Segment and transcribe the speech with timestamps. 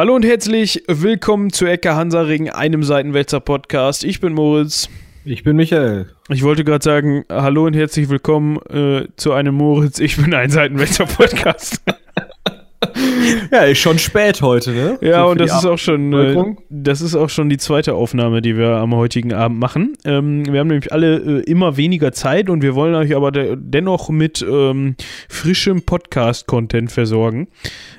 [0.00, 4.04] Hallo und herzlich willkommen zu Ecke Hansaring, einem Seitenwälzer Podcast.
[4.04, 4.88] Ich bin Moritz.
[5.24, 6.06] Ich bin Michael.
[6.28, 10.50] Ich wollte gerade sagen, hallo und herzlich willkommen äh, zu einem Moritz, ich bin ein
[10.50, 11.82] Seitenwälzer Podcast.
[13.50, 14.98] ja, ist schon spät heute, ne?
[15.00, 18.42] Ja, so und das ist auch schon äh, das ist auch schon die zweite Aufnahme,
[18.42, 19.94] die wir am heutigen Abend machen.
[20.04, 23.56] Ähm, wir haben nämlich alle äh, immer weniger Zeit und wir wollen euch aber de
[23.58, 24.96] dennoch mit ähm,
[25.28, 27.48] frischem Podcast-Content versorgen.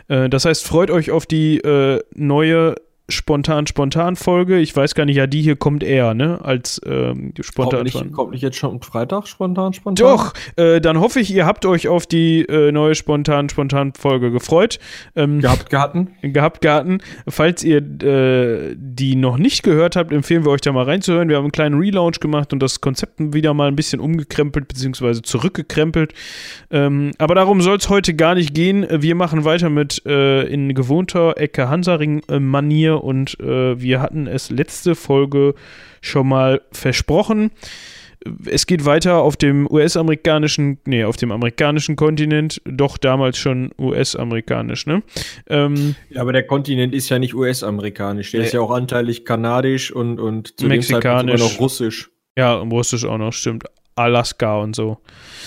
[0.07, 1.59] Äh, das heißt, freut euch auf die
[3.09, 4.59] äh, neue Spontan-Spontan-Folge.
[4.59, 6.39] Ich weiß gar nicht, ja, die hier kommt eher, ne?
[6.43, 7.79] Als ähm, spontan.
[7.79, 10.07] Kommt nicht, kommt nicht jetzt schon Freitag spontan, spontan?
[10.07, 14.79] Doch, äh, dann hoffe ich, ihr habt euch auf die äh, neue Spontan-Spontan-Folge gefreut.
[15.15, 16.09] Ähm, gehabt, gehatten.
[16.21, 16.99] Gehabt, gehatten.
[17.27, 21.29] Falls ihr äh, die noch nicht gehört habt, empfehlen wir euch da mal reinzuhören.
[21.29, 25.21] Wir haben einen kleinen Relaunch gemacht und das Konzept wieder mal ein bisschen umgekrempelt, beziehungsweise
[25.21, 26.13] zurückgekrempelt.
[26.71, 28.85] Ähm, aber darum soll es heute gar nicht gehen.
[28.89, 31.69] Wir machen weiter mit äh, in gewohnter Ecke
[33.01, 35.55] Und äh, wir hatten es letzte Folge
[36.01, 37.51] schon mal versprochen.
[38.45, 44.87] Es geht weiter auf dem US-amerikanischen, nee, auf dem amerikanischen Kontinent, doch damals schon US-amerikanisch,
[44.87, 45.03] ne?
[45.47, 49.23] Ähm, ja, aber der Kontinent ist ja nicht US-amerikanisch, der äh, ist ja auch anteilig
[49.23, 51.39] kanadisch und, und zu mexikanisch.
[51.39, 52.11] Dem noch russisch.
[52.37, 53.63] Ja, russisch auch noch, stimmt.
[53.99, 54.97] Alaska und so.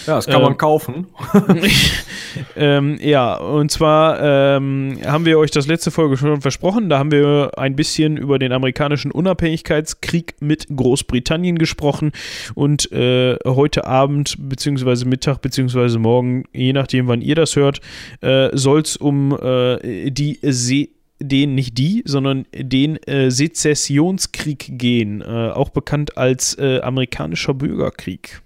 [0.06, 1.06] Ja, das kann ähm, man kaufen.
[2.56, 6.88] ähm, ja, und zwar ähm, haben wir euch das letzte Folge schon versprochen.
[6.88, 12.12] Da haben wir ein bisschen über den amerikanischen Unabhängigkeitskrieg mit Großbritannien gesprochen.
[12.54, 17.80] Und äh, heute Abend, beziehungsweise Mittag, beziehungsweise morgen, je nachdem, wann ihr das hört,
[18.20, 20.90] äh, soll es um äh, die See
[21.22, 28.42] den, nicht die, sondern den äh, Sezessionskrieg gehen, äh, auch bekannt als äh, amerikanischer Bürgerkrieg.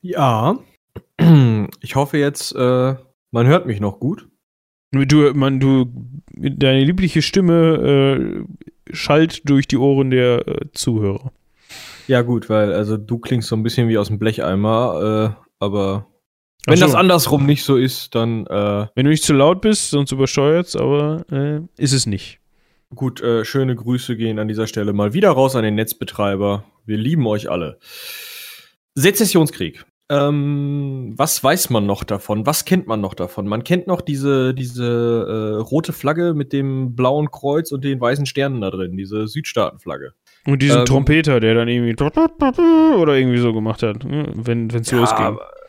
[0.00, 0.58] Ja,
[1.80, 2.94] ich hoffe jetzt, äh,
[3.30, 4.26] man hört mich noch gut.
[4.92, 5.86] Du, man, du,
[6.34, 8.44] deine liebliche Stimme
[8.88, 11.32] äh, schallt durch die Ohren der äh, Zuhörer.
[12.08, 16.09] Ja, gut, weil also du klingst so ein bisschen wie aus dem Blecheimer, aber
[16.66, 16.86] wenn so.
[16.86, 18.46] das andersrum nicht so ist, dann.
[18.46, 22.38] Äh, Wenn du nicht zu laut bist, sonst übersteuert's, aber äh, ist es nicht.
[22.94, 26.64] Gut, äh, schöne Grüße gehen an dieser Stelle mal wieder raus an den Netzbetreiber.
[26.84, 27.78] Wir lieben euch alle.
[28.94, 29.84] Sezessionskrieg.
[30.10, 32.44] Ähm, was weiß man noch davon?
[32.44, 33.46] Was kennt man noch davon?
[33.46, 38.26] Man kennt noch diese, diese äh, rote Flagge mit dem blauen Kreuz und den weißen
[38.26, 40.14] Sternen da drin, diese Südstaatenflagge.
[40.46, 44.90] Und diesen ähm, Trompeter, der dann irgendwie oder irgendwie so gemacht hat, ne, wenn es
[44.90, 45.36] ja, losging.
[45.36, 45.59] Äh,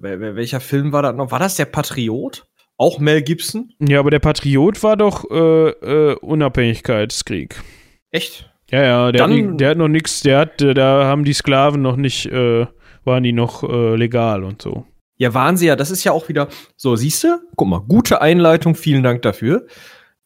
[0.00, 1.30] welcher Film war das noch?
[1.30, 2.46] War das der Patriot?
[2.76, 3.72] Auch Mel Gibson?
[3.78, 7.62] Ja, aber der Patriot war doch äh, äh, Unabhängigkeitskrieg.
[8.10, 8.50] Echt?
[8.70, 11.82] Ja, ja, der, Dann, hat, der hat noch nichts, der hat, da haben die Sklaven
[11.82, 12.66] noch nicht, äh,
[13.04, 14.86] waren die noch äh, legal und so.
[15.18, 15.76] Ja, waren sie ja.
[15.76, 17.40] Das ist ja auch wieder so, siehst du?
[17.56, 19.66] Guck mal, gute Einleitung, vielen Dank dafür.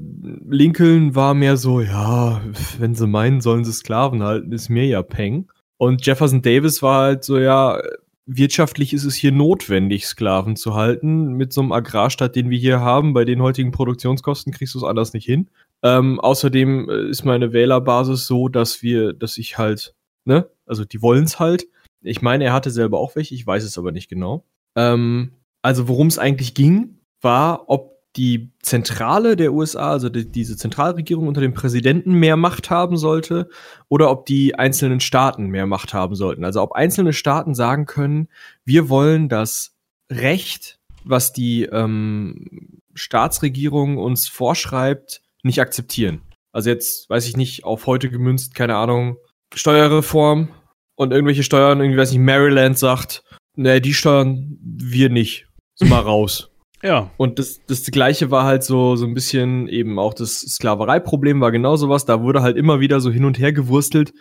[0.48, 2.40] Lincoln war mehr so, ja,
[2.78, 5.48] wenn sie meinen, sollen sie Sklaven halten, ist mir ja Peng.
[5.78, 7.80] Und Jefferson Davis war halt so, ja,
[8.26, 11.32] wirtschaftlich ist es hier notwendig, Sklaven zu halten.
[11.32, 14.84] Mit so einem Agrarstaat, den wir hier haben, bei den heutigen Produktionskosten kriegst du es
[14.84, 15.48] anders nicht hin.
[15.82, 19.94] Ähm, außerdem äh, ist meine Wählerbasis so, dass wir, dass ich halt,
[20.24, 21.66] ne, also die wollen es halt.
[22.02, 24.44] Ich meine, er hatte selber auch welche, ich weiß es aber nicht genau.
[24.76, 25.32] Ähm,
[25.62, 31.28] also worum es eigentlich ging, war, ob die Zentrale der USA, also die, diese Zentralregierung
[31.28, 33.48] unter dem Präsidenten mehr Macht haben sollte
[33.88, 36.44] oder ob die einzelnen Staaten mehr Macht haben sollten.
[36.44, 38.28] Also ob einzelne Staaten sagen können,
[38.64, 39.74] wir wollen das
[40.10, 46.22] Recht, was die ähm, Staatsregierung uns vorschreibt, nicht akzeptieren.
[46.52, 49.18] Also jetzt weiß ich nicht, auf heute gemünzt, keine Ahnung,
[49.54, 50.48] Steuerreform
[50.94, 53.22] und irgendwelche Steuern, irgendwie weiß ich, Maryland sagt,
[53.54, 55.46] ne, die steuern wir nicht.
[55.78, 56.50] Ist mal raus.
[56.82, 57.10] Ja.
[57.16, 61.50] Und das, das gleiche war halt so, so ein bisschen eben auch das Sklavereiproblem war
[61.50, 62.04] genau sowas.
[62.04, 64.12] Da wurde halt immer wieder so hin und her gewurstelt.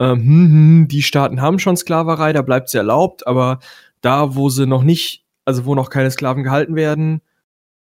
[0.00, 3.58] Ähm, hm, hm, die Staaten haben schon Sklaverei, da bleibt sie erlaubt, aber
[4.00, 7.20] da, wo sie noch nicht, also wo noch keine Sklaven gehalten werden,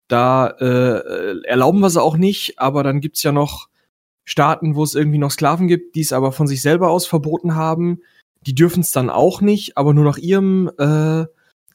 [0.07, 3.67] da äh, erlauben wir sie auch nicht, aber dann gibt's ja noch
[4.25, 7.55] Staaten, wo es irgendwie noch Sklaven gibt, die es aber von sich selber aus verboten
[7.55, 8.01] haben.
[8.41, 11.25] Die dürfen es dann auch nicht, aber nur nach ihrem äh,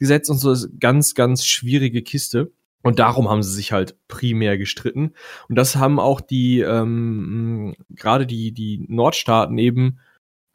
[0.02, 2.50] Gesetz und so ist ganz, ganz schwierige Kiste.
[2.82, 5.14] Und darum haben sie sich halt primär gestritten.
[5.48, 10.00] Und das haben auch die, ähm, gerade die, die Nordstaaten eben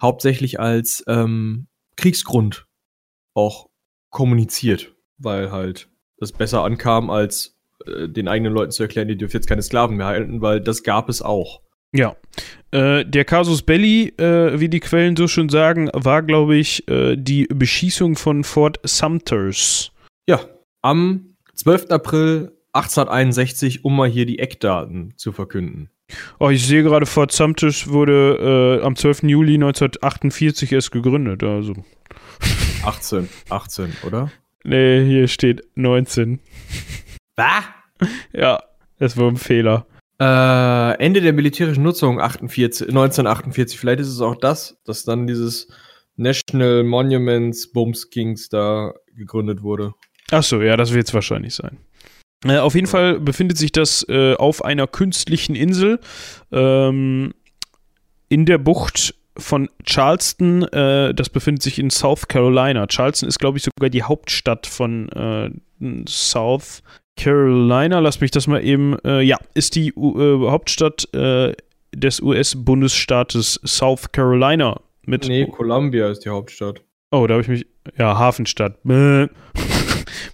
[0.02, 2.68] hauptsächlich als ähm, Kriegsgrund
[3.34, 3.70] auch
[4.10, 7.56] kommuniziert, weil halt das besser ankam, als
[7.86, 10.84] äh, den eigenen Leuten zu erklären, die dürfen jetzt keine Sklaven mehr halten, weil das
[10.84, 11.62] gab es auch.
[11.94, 12.16] Ja.
[12.72, 17.16] Äh, der Casus Belli, äh, wie die Quellen so schön sagen, war, glaube ich, äh,
[17.16, 19.92] die Beschießung von Fort Sumters.
[20.28, 20.42] Ja,
[20.82, 21.90] am 12.
[21.90, 25.90] April 1861, um mal hier die Eckdaten zu verkünden.
[26.40, 29.24] Oh, ich sehe gerade, Fort Sumters wurde äh, am 12.
[29.24, 31.44] Juli 1948 erst gegründet.
[31.44, 31.74] Also.
[32.84, 34.32] 18, 18, oder?
[34.64, 36.40] Nee, hier steht 19.
[37.36, 37.64] Was?
[38.34, 38.62] Ja,
[39.00, 39.86] das war ein Fehler.
[40.20, 43.80] Äh, Ende der militärischen Nutzung 48, 1948.
[43.80, 45.68] Vielleicht ist es auch das, dass dann dieses
[46.16, 49.94] National Monuments Bums Kings da gegründet wurde.
[50.32, 51.78] Ach so, ja, das wird es wahrscheinlich sein.
[52.46, 56.00] Äh, auf jeden Fall befindet sich das äh, auf einer künstlichen Insel
[56.52, 57.34] ähm,
[58.30, 60.64] in der Bucht von Charleston.
[60.64, 62.88] Äh, das befindet sich in South Carolina.
[62.88, 65.52] Charleston ist, glaube ich, sogar die Hauptstadt von äh,
[66.08, 66.82] South
[67.18, 68.00] Carolina.
[68.00, 68.98] Lass mich das mal eben.
[69.04, 71.08] Äh, ja, ist die äh, Hauptstadt
[71.96, 74.80] des US-Bundesstaates South Carolina.
[75.06, 76.82] Mit nee, Columbia ist die Hauptstadt.
[77.12, 77.66] Oh, da habe ich mich.
[77.98, 78.78] Ja, Hafenstadt.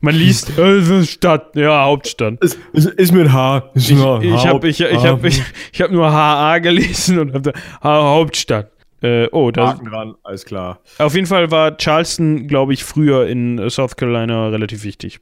[0.02, 2.42] Man liest äh, Stadt, ja, Hauptstadt.
[2.42, 3.72] Ist, ist, ist mit H.
[3.76, 5.42] Ist ich ich habe ich, ich hab, ich,
[5.72, 8.72] ich hab nur HA gelesen und habe Hauptstadt.
[9.02, 9.70] Äh, oh, da.
[9.70, 10.80] Haken dran, alles klar.
[10.98, 15.20] Auf jeden Fall war Charleston, glaube ich, früher in South Carolina relativ wichtig.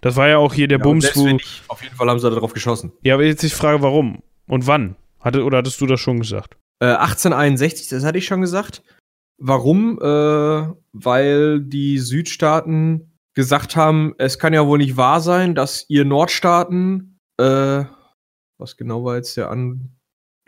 [0.00, 1.38] Das war ja auch hier der ja, Bums, wo.
[1.68, 2.92] Auf jeden Fall haben sie darauf geschossen.
[3.02, 4.96] Ja, aber jetzt die Frage, warum und wann?
[5.20, 6.56] Hatte, oder hattest du das schon gesagt?
[6.80, 8.82] Äh, 1861, das hatte ich schon gesagt.
[9.38, 9.98] Warum?
[10.00, 16.04] Äh, weil die Südstaaten gesagt haben, es kann ja wohl nicht wahr sein, dass ihr
[16.04, 17.84] Nordstaaten, äh,
[18.58, 19.96] was genau war jetzt der an,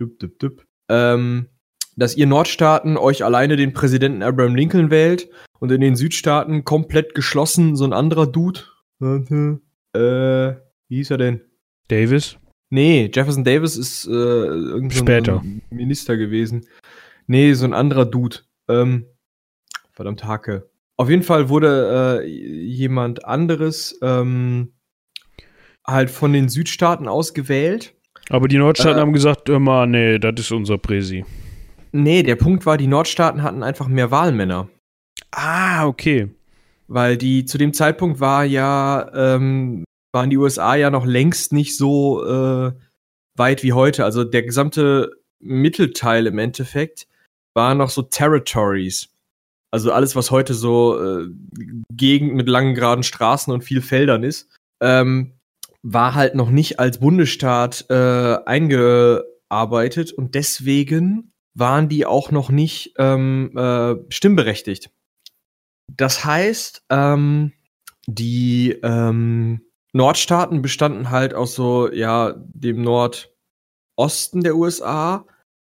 [0.01, 1.49] düpp, düpp, düpp, ähm,
[1.97, 5.29] dass ihr Nordstaaten euch alleine den Präsidenten Abraham Lincoln wählt
[5.59, 8.61] und in den Südstaaten komplett geschlossen so ein anderer Dude.
[9.01, 9.61] Warte,
[9.95, 11.41] äh, wie hieß er denn?
[11.89, 12.37] Davis?
[12.69, 15.43] Nee, Jefferson Davis ist äh, irgendwie Später.
[15.43, 16.67] So Minister gewesen.
[17.27, 18.37] Nee, so ein anderer Dude.
[18.69, 19.07] Ähm,
[19.91, 20.71] verdammt Hake.
[20.97, 24.75] Auf jeden Fall wurde äh, jemand anderes ähm,
[25.87, 27.95] halt von den Südstaaten aus gewählt.
[28.29, 31.25] Aber die Nordstaaten äh, haben gesagt, immer, nee, das ist unser Präsi.
[31.93, 34.69] Nee, der Punkt war, die Nordstaaten hatten einfach mehr Wahlmänner.
[35.33, 36.29] Ah, okay.
[36.91, 41.77] Weil die zu dem Zeitpunkt war ja, ähm, waren die USA ja noch längst nicht
[41.77, 42.73] so äh,
[43.37, 44.05] weit wie heute.
[44.05, 47.07] Also der gesamte Mittelteil im Endeffekt
[47.55, 49.09] war noch so Territories.
[49.73, 51.29] Also alles, was heute so äh,
[51.93, 54.49] Gegend mit langen geraden Straßen und viel Feldern ist,
[54.83, 55.35] ähm,
[55.83, 62.95] war halt noch nicht als Bundesstaat äh, eingearbeitet und deswegen waren die auch noch nicht
[62.99, 64.91] ähm, äh, stimmberechtigt.
[65.97, 67.53] Das heißt, ähm,
[68.07, 75.27] die ähm, Nordstaaten bestanden halt aus so, ja, dem Nordosten der USA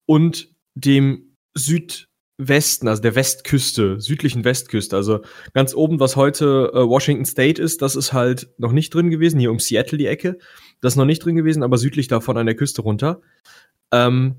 [0.07, 2.09] und dem Süd
[2.49, 4.97] Westen, also der Westküste, südlichen Westküste.
[4.97, 5.21] Also
[5.53, 9.39] ganz oben, was heute äh, Washington State ist, das ist halt noch nicht drin gewesen,
[9.39, 10.39] hier um Seattle die Ecke.
[10.81, 13.21] Das ist noch nicht drin gewesen, aber südlich davon an der Küste runter.
[13.93, 14.37] Ähm,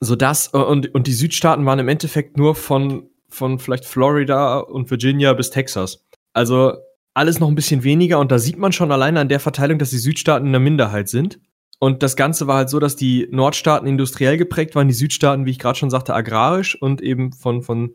[0.00, 4.58] so das, äh, und, und die Südstaaten waren im Endeffekt nur von, von vielleicht Florida
[4.58, 6.04] und Virginia bis Texas.
[6.32, 6.74] Also
[7.14, 9.90] alles noch ein bisschen weniger und da sieht man schon alleine an der Verteilung, dass
[9.90, 11.40] die Südstaaten eine Minderheit sind.
[11.80, 15.50] Und das Ganze war halt so, dass die Nordstaaten industriell geprägt waren, die Südstaaten, wie
[15.50, 17.94] ich gerade schon sagte, agrarisch und eben von, von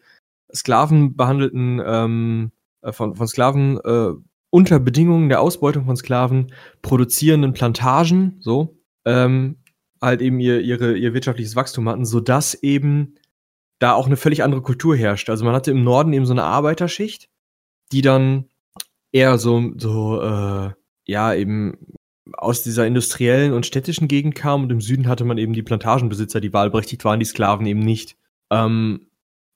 [0.54, 4.14] Sklaven behandelten, ähm, äh, von, von Sklaven äh,
[4.50, 9.58] unter Bedingungen der Ausbeutung von Sklaven produzierenden Plantagen, so, ähm,
[10.02, 13.16] halt eben ihr, ihre, ihr wirtschaftliches Wachstum hatten, sodass eben
[13.84, 15.30] da auch eine völlig andere Kultur herrscht.
[15.30, 17.30] Also man hatte im Norden eben so eine Arbeiterschicht,
[17.92, 18.46] die dann
[19.12, 20.72] eher so, so äh,
[21.06, 21.78] ja, eben
[22.32, 26.40] aus dieser industriellen und städtischen Gegend kam und im Süden hatte man eben die Plantagenbesitzer,
[26.40, 28.16] die wahlberechtigt waren, die Sklaven eben nicht.
[28.50, 29.08] Ähm,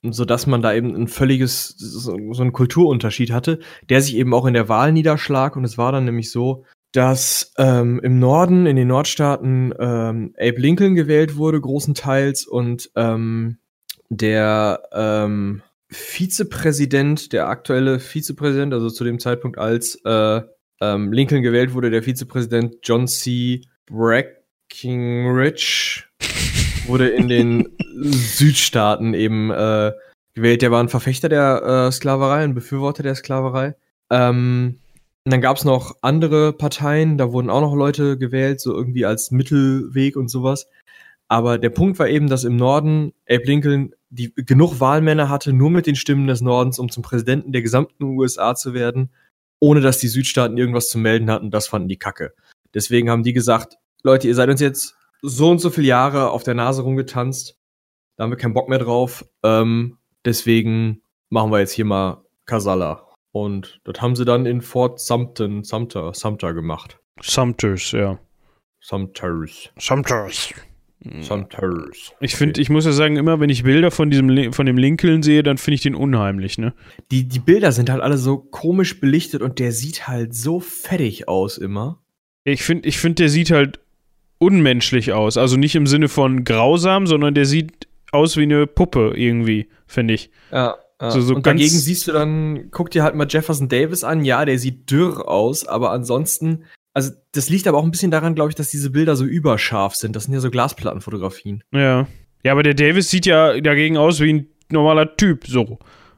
[0.03, 4.33] so dass man da eben ein völliges, so, so einen Kulturunterschied hatte, der sich eben
[4.33, 5.55] auch in der Wahl niederschlag.
[5.55, 10.59] Und es war dann nämlich so, dass ähm, im Norden, in den Nordstaaten, ähm, Abe
[10.59, 13.57] Lincoln gewählt wurde, großenteils, und ähm,
[14.09, 20.41] der ähm, Vizepräsident, der aktuelle Vizepräsident, also zu dem Zeitpunkt als äh,
[20.81, 23.61] ähm, Lincoln gewählt wurde, der Vizepräsident John C.
[23.85, 24.43] Breckinridge
[26.87, 29.91] wurde in den Südstaaten eben äh,
[30.33, 30.61] gewählt.
[30.61, 33.75] Der war ein Verfechter der äh, Sklaverei, ein Befürworter der Sklaverei.
[34.09, 34.79] Ähm,
[35.25, 39.05] und dann gab es noch andere Parteien, da wurden auch noch Leute gewählt, so irgendwie
[39.05, 40.67] als Mittelweg und sowas.
[41.27, 45.69] Aber der Punkt war eben, dass im Norden Abe Lincoln die genug Wahlmänner hatte, nur
[45.69, 49.11] mit den Stimmen des Nordens, um zum Präsidenten der gesamten USA zu werden,
[49.59, 51.51] ohne dass die Südstaaten irgendwas zu melden hatten.
[51.51, 52.33] Das fanden die Kacke.
[52.73, 56.43] Deswegen haben die gesagt, Leute, ihr seid uns jetzt so und so viele Jahre auf
[56.43, 57.57] der Nase rumgetanzt.
[58.15, 59.25] Da haben wir keinen Bock mehr drauf.
[59.43, 63.07] Ähm, deswegen machen wir jetzt hier mal Kasala.
[63.31, 66.99] Und das haben sie dann in Fort Sumter, Sumter, Sumter gemacht.
[67.21, 68.19] Sumters, ja.
[68.79, 69.69] Sumters.
[69.77, 70.53] Sumters.
[71.21, 72.11] Sumters.
[72.19, 75.21] Ich finde, ich muss ja sagen, immer wenn ich Bilder von diesem von dem Lincoln
[75.23, 76.73] sehe, dann finde ich den unheimlich, ne?
[77.11, 81.27] Die, die Bilder sind halt alle so komisch belichtet und der sieht halt so fettig
[81.27, 81.99] aus immer.
[82.43, 83.79] Ich finde, ich finde, der sieht halt
[84.39, 85.37] unmenschlich aus.
[85.37, 90.13] Also nicht im Sinne von grausam, sondern der sieht aus wie eine Puppe irgendwie, finde
[90.13, 90.29] ich.
[90.51, 90.75] Ja.
[91.01, 91.11] ja.
[91.11, 94.23] So- so und dagegen siehst du dann, guck dir halt mal Jefferson Davis an.
[94.23, 96.63] Ja, der sieht dürr aus, aber ansonsten,
[96.97, 99.93] also das liegt aber auch ein bisschen daran, glaube ich, dass diese Bilder so überscharf
[99.93, 100.15] sind.
[100.15, 101.63] Das sind ja so Glasplattenfotografien.
[101.71, 102.07] Ja.
[102.43, 105.77] Ja, aber der Davis sieht ja dagegen aus wie ein normaler Typ, so.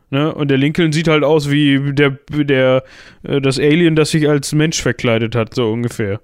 [0.09, 0.33] Ne?
[0.33, 2.85] Und der Lincoln sieht halt aus wie der, der,
[3.23, 6.21] äh, das Alien, das sich als Mensch verkleidet hat, so ungefähr.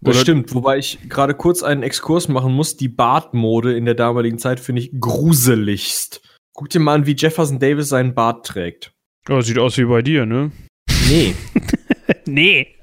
[0.00, 2.78] Das Oder- stimmt, wobei ich gerade kurz einen Exkurs machen muss.
[2.78, 6.22] Die Bartmode in der damaligen Zeit finde ich gruseligst.
[6.54, 8.92] Guck dir mal an, wie Jefferson Davis seinen Bart trägt.
[9.28, 10.50] Oh, sieht aus wie bei dir, ne?
[11.10, 11.34] Nee.
[12.26, 12.74] nee.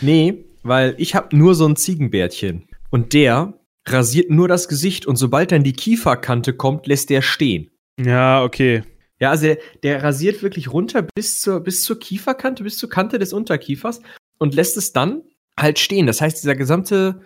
[0.00, 2.68] nee, weil ich habe nur so ein Ziegenbärtchen.
[2.90, 3.54] Und der
[3.86, 7.70] rasiert nur das Gesicht und sobald dann die Kieferkante kommt, lässt der stehen.
[8.00, 8.82] Ja, okay.
[9.20, 13.18] Ja, also der, der rasiert wirklich runter bis zur, bis zur Kieferkante, bis zur Kante
[13.18, 14.00] des Unterkiefers
[14.38, 15.22] und lässt es dann
[15.58, 16.06] halt stehen.
[16.06, 17.20] Das heißt, dieser gesamte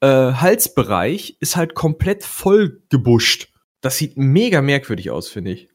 [0.00, 3.52] äh, Halsbereich ist halt komplett voll gebuscht.
[3.80, 5.68] Das sieht mega merkwürdig aus, finde ich.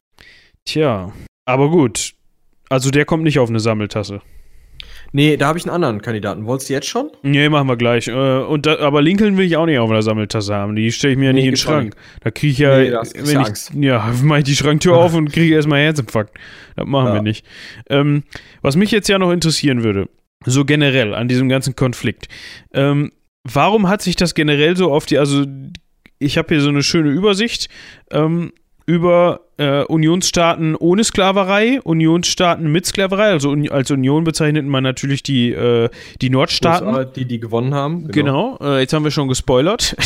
[0.66, 1.12] Tja.
[1.46, 2.14] Aber gut.
[2.68, 4.20] Also der kommt nicht auf eine Sammeltasse.
[5.16, 6.44] Nee, da habe ich einen anderen Kandidaten.
[6.44, 7.08] Wolltest du jetzt schon?
[7.22, 8.08] Nee, machen wir gleich.
[8.08, 10.74] Äh, Und da, aber Lincoln will ich auch nicht auf einer Sammeltasse haben.
[10.74, 11.94] Die stelle ich mir ja Nee, nicht in den Schrank.
[12.22, 13.72] Da kriege ich ja, Nee, wenn ich, Angst.
[13.78, 16.36] ja, mache ich die Schranktür auf und kriege erstmal Herzinfarkt.
[16.74, 17.14] Das machen Ja.
[17.14, 17.46] wir nicht.
[17.88, 18.24] Ähm,
[18.60, 20.08] was mich jetzt ja noch interessieren würde,
[20.46, 22.26] so generell an diesem ganzen Konflikt.
[22.72, 23.12] Ähm,
[23.44, 25.44] warum hat sich das generell so auf die, also
[26.18, 27.68] ich habe hier so eine schöne Übersicht
[28.10, 28.52] ähm,
[28.86, 35.22] über äh, Unionsstaaten ohne Sklaverei, Unionsstaaten mit Sklaverei, also un als Union bezeichnet man natürlich
[35.22, 35.88] die, äh,
[36.20, 36.88] die Nordstaaten.
[36.88, 38.08] USA, Die, die gewonnen haben.
[38.08, 39.96] Genau, äh, jetzt haben wir schon gespoilert.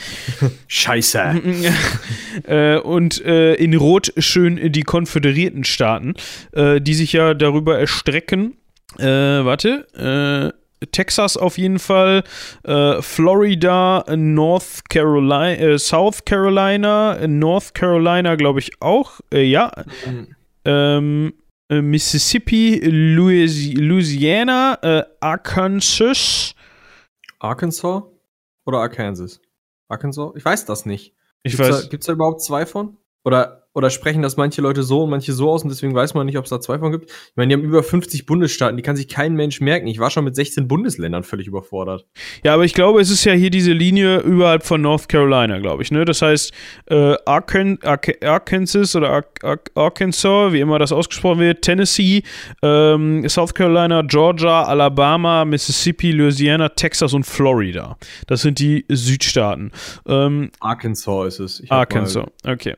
[0.68, 1.42] Scheiße.
[2.46, 6.14] äh, und äh, in Rot schön die konföderierten Staaten,
[6.52, 8.56] äh, die sich ja darüber erstrecken.
[8.98, 12.24] Äh, warte, äh, Texas auf jeden Fall,
[12.64, 19.72] äh, Florida, North Carolina, äh, South Carolina, North Carolina, glaube ich auch, äh, ja,
[20.64, 21.34] ähm,
[21.68, 26.54] äh, Mississippi, Louis Louisiana, äh, Arkansas.
[27.38, 28.02] Arkansas
[28.66, 29.40] oder Arkansas?
[29.88, 30.32] Arkansas?
[30.36, 31.14] Ich weiß das nicht.
[31.42, 31.82] Ich Gibt's weiß.
[31.82, 32.96] Da, gibt's da überhaupt zwei von?
[33.24, 36.26] Oder, oder sprechen das manche Leute so und manche so aus und deswegen weiß man
[36.26, 37.08] nicht, ob es da zwei von gibt?
[37.10, 39.86] Ich meine, die haben über 50 Bundesstaaten, die kann sich kein Mensch merken.
[39.86, 42.04] Ich war schon mit 16 Bundesländern völlig überfordert.
[42.44, 45.82] Ja, aber ich glaube, es ist ja hier diese Linie überhalb von North Carolina, glaube
[45.82, 45.90] ich.
[45.90, 46.04] Ne?
[46.04, 46.52] Das heißt,
[46.86, 52.24] äh, Arkan Ark Arkansas oder Ar Ar Arkansas, wie immer das ausgesprochen wird, Tennessee,
[52.62, 57.96] ähm, South Carolina, Georgia, Alabama, Mississippi, Louisiana, Texas und Florida.
[58.26, 59.70] Das sind die Südstaaten.
[60.06, 61.60] Ähm, Arkansas ist es.
[61.60, 62.74] Ich Arkansas, okay.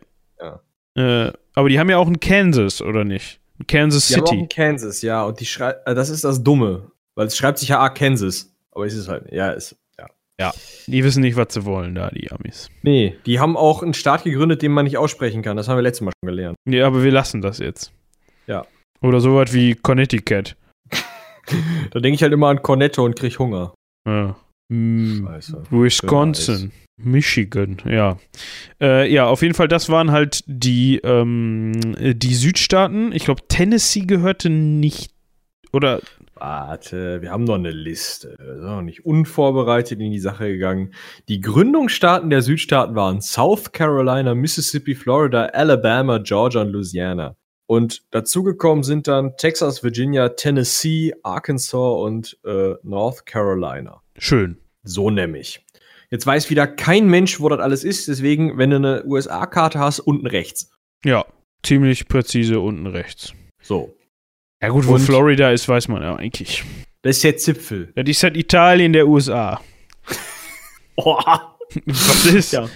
[0.97, 1.29] Ja.
[1.29, 3.41] Äh, aber die haben ja auch ein Kansas, oder nicht?
[3.69, 4.41] Kansas Die haben auch City.
[4.41, 5.23] in Kansas, ja.
[5.25, 6.91] Und die schreibt, äh, das ist das Dumme.
[7.15, 8.53] Weil es schreibt sich ja Arkansas.
[8.73, 9.77] Aber es ist halt, ja, ist,
[10.41, 10.53] ja.
[10.87, 12.69] Die wissen nicht, was sie wollen, da, die Amis.
[12.83, 15.57] Nee, die haben auch einen Staat gegründet, den man nicht aussprechen kann.
[15.57, 16.57] Das haben wir letztes Mal schon gelernt.
[16.65, 17.93] Nee, aber wir lassen das jetzt.
[18.47, 18.67] Ja.
[19.01, 20.57] Oder sowas wie Connecticut.
[21.91, 23.75] Da denke ich halt immer an Cornetto und krieg Hunger.
[24.09, 24.35] Ja.
[24.73, 25.63] Hm, Scheiße.
[25.71, 26.73] Wisconsin.
[26.97, 28.19] Michigan, ja.
[28.81, 33.13] Äh, ja, auf jeden Fall, das waren halt die, ähm, die Südstaaten.
[33.13, 35.11] Ich glaube, Tennessee gehörte nicht.
[35.73, 36.01] Oder.
[36.37, 38.37] Warte, wir haben noch eine Liste.
[38.39, 40.95] Wir sind noch nicht unvorbereitet in die Sache gegangen.
[41.29, 47.37] Die Gründungsstaaten der Südstaaten waren South Carolina, Mississippi, Florida, Alabama, Georgia und Louisiana.
[47.67, 54.03] Und dazugekommen sind dann Texas, Virginia, Tennessee, Arkansas und äh, North Carolina.
[54.19, 54.59] Schön.
[54.83, 55.64] So nämlich.
[56.15, 58.07] Jetzt weiß wieder kein Mensch, wo das alles ist.
[58.07, 60.71] Deswegen, wenn du eine USA-Karte hast, unten rechts.
[61.05, 61.25] Ja,
[61.65, 63.33] ziemlich präzise unten rechts.
[63.61, 63.97] So.
[64.63, 66.63] Ja, gut, wo Und- Florida ist, weiß man ja eigentlich.
[67.03, 67.93] Das ist der Zipfel.
[67.97, 69.61] Ja, die ist halt Italien der USA.
[70.97, 71.19] Oh.
[71.87, 72.53] Was ist?
[72.53, 72.69] Ja.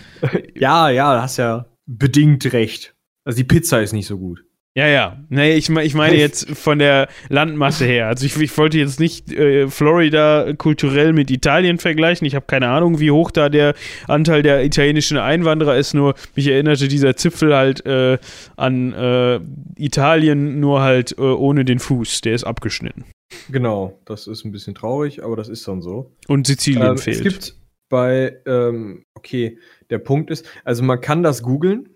[0.57, 2.97] ja, ja, da hast ja bedingt recht.
[3.25, 4.45] Also die Pizza ist nicht so gut.
[4.79, 5.17] Ja, ja.
[5.29, 8.07] Nee, ich, ich meine jetzt von der Landmasse her.
[8.07, 12.29] Also ich, ich wollte jetzt nicht äh, Florida kulturell mit Italien vergleichen.
[12.29, 13.75] Ich habe keine Ahnung, wie hoch da der
[14.07, 15.95] Anteil der italienischen Einwanderer ist.
[15.95, 18.19] Nur mich erinnerte dieser Zipfel halt äh,
[18.57, 19.41] an äh,
[19.79, 22.21] Italien, nur halt äh, ohne den Fuß.
[22.21, 23.05] Der ist abgeschnitten.
[23.51, 26.15] Genau, das ist ein bisschen traurig, aber das ist dann so.
[26.29, 27.17] Und Sizilien ähm, fehlt.
[27.17, 27.57] Es gibt
[27.89, 29.59] bei, ähm, okay,
[29.91, 31.89] der Punkt ist, also man kann das googeln.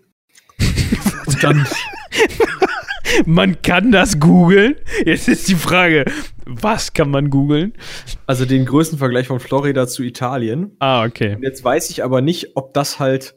[1.41, 1.65] dann
[3.25, 4.75] man kann das googeln.
[5.05, 6.05] Jetzt ist die Frage,
[6.45, 7.73] was kann man googeln?
[8.25, 10.75] Also den größten Vergleich von Florida zu Italien.
[10.79, 11.35] Ah, okay.
[11.35, 13.35] Und jetzt weiß ich aber nicht, ob das halt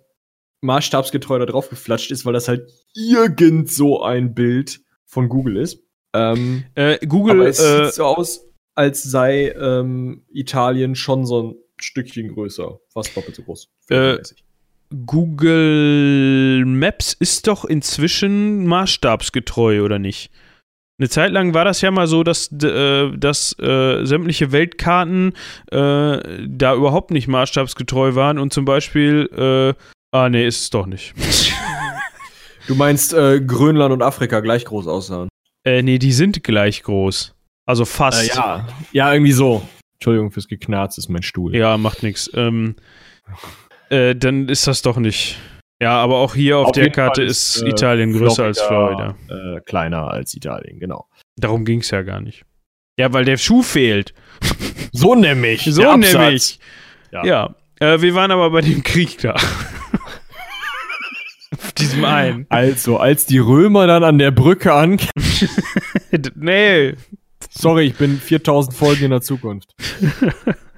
[0.62, 5.82] maßstabsgetreu da drauf geflatscht ist, weil das halt irgend so ein Bild von Google ist.
[6.14, 11.42] Ähm, äh, Google aber es äh, sieht so aus, als sei ähm, Italien schon so
[11.42, 13.68] ein Stückchen größer, fast doppelt so groß.
[13.90, 14.18] Äh,
[15.06, 20.30] Google Maps ist doch inzwischen maßstabsgetreu, oder nicht?
[20.98, 25.34] Eine Zeit lang war das ja mal so, dass, äh, dass äh, sämtliche Weltkarten
[25.70, 30.86] äh, da überhaupt nicht maßstabsgetreu waren und zum Beispiel, äh, ah nee, ist es doch
[30.86, 31.14] nicht.
[32.66, 35.28] du meinst äh, Grönland und Afrika gleich groß aussahen?
[35.64, 37.34] Äh, nee, die sind gleich groß.
[37.66, 38.30] Also fast.
[38.30, 38.66] Äh, ja.
[38.92, 39.68] ja, irgendwie so.
[39.98, 41.54] Entschuldigung fürs Geknarz, ist mein Stuhl.
[41.54, 42.30] Ja, macht nichts.
[42.32, 42.76] Ähm,
[43.90, 45.38] äh, dann ist das doch nicht.
[45.80, 49.16] Ja, aber auch hier auf, auf der Karte ist, äh, Italien größer Florida, als Florida.
[49.56, 51.06] Äh, kleiner als Italien, genau.
[51.36, 52.44] Darum ging es ja gar nicht.
[52.98, 54.14] Ja, weil der Schuh fehlt.
[54.92, 55.62] So nämlich.
[55.62, 56.58] So nämlich.
[57.12, 57.24] Ja.
[57.26, 57.54] ja.
[57.80, 59.34] Äh, wir waren aber bei dem Krieg da.
[61.52, 62.46] auf diesem einen.
[62.48, 65.10] Also, als die Römer dann an der Brücke ankamen.
[66.34, 66.94] nee.
[67.50, 69.74] Sorry, ich bin 4000 Folgen in der Zukunft.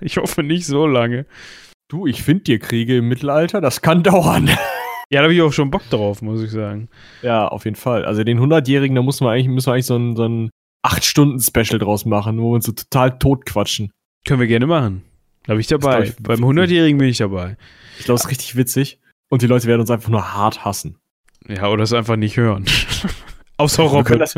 [0.01, 1.25] ich hoffe nicht so lange.
[1.89, 4.47] Du, ich finde dir Kriege im Mittelalter, das kann dauern.
[5.11, 6.89] Ja, da habe ich auch schon Bock drauf, muss ich sagen.
[7.23, 8.05] Ja, auf jeden Fall.
[8.05, 10.51] Also den 100-Jährigen, da muss man eigentlich, müssen wir eigentlich so ein, so ein
[10.87, 13.91] 8-Stunden-Special draus machen, wo wir uns so total tot quatschen.
[14.27, 15.03] Können wir gerne machen.
[15.45, 16.05] Da bin ich dabei.
[16.05, 17.57] Ich, Beim 100-Jährigen bin ich dabei.
[17.99, 19.01] Ich glaube, es ist richtig witzig.
[19.31, 20.99] Und die Leute werden uns einfach nur hart hassen.
[21.49, 22.67] Ja, oder es einfach nicht hören.
[23.57, 23.97] Außer Robin.
[23.97, 24.35] Wir können das,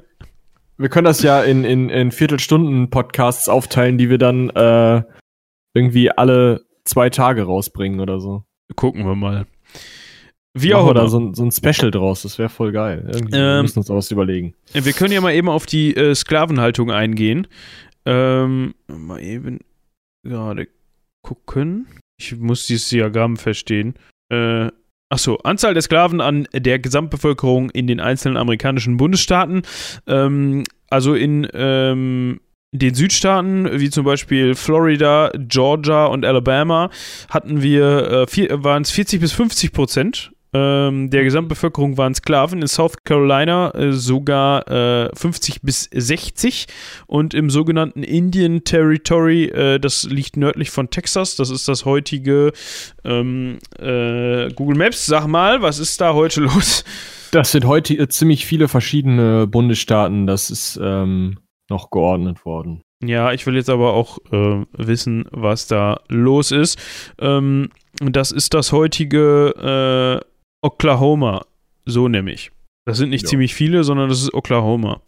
[0.79, 5.03] wir können das ja in, in, in Viertelstunden-Podcasts aufteilen, die wir dann äh,
[5.75, 8.45] irgendwie alle zwei Tage rausbringen oder so.
[8.77, 9.47] Gucken wir mal.
[10.53, 13.05] Wie auch oder so, so ein Special draus, das wäre voll geil.
[13.07, 14.55] Irgendwie ähm, wir müssen uns auch was überlegen.
[14.73, 17.47] Wir können ja mal eben auf die äh, Sklavenhaltung eingehen.
[18.05, 19.61] Ähm, mal eben
[20.25, 20.67] gerade
[21.23, 21.87] gucken.
[22.21, 23.95] Ich muss dieses Diagramm verstehen.
[24.29, 24.71] Äh,
[25.13, 29.63] Achso, Anzahl der Sklaven an der Gesamtbevölkerung in den einzelnen amerikanischen Bundesstaaten.
[30.07, 32.41] Ähm, also in ähm,
[32.73, 36.91] den Südstaaten, wie zum Beispiel Florida, Georgia und Alabama,
[37.29, 42.61] hatten wir, äh, waren es 40 bis 50 Prozent ähm, der Gesamtbevölkerung waren Sklaven.
[42.61, 46.67] In South Carolina äh, sogar äh, 50 bis 60
[47.07, 52.53] und im sogenannten Indian Territory, äh, das liegt nördlich von Texas, das ist das heutige
[53.05, 55.07] ähm, äh, Google Maps.
[55.07, 56.85] Sag mal, was ist da heute los?
[57.31, 60.27] Das sind heute äh, ziemlich viele verschiedene Bundesstaaten.
[60.27, 61.39] Das ist ähm,
[61.71, 62.83] noch geordnet worden.
[63.03, 66.79] Ja, ich will jetzt aber auch äh, wissen, was da los ist.
[67.19, 70.27] Ähm, das ist das heutige äh,
[70.63, 71.47] Oklahoma,
[71.87, 72.53] so nämlich.
[72.87, 73.29] Das sind nicht ja.
[73.29, 75.01] ziemlich viele, sondern das ist Oklahoma.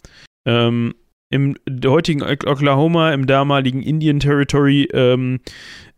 [0.47, 0.95] Ähm,
[1.31, 5.41] Im heutigen Oklahoma, im damaligen Indian Territory, ähm,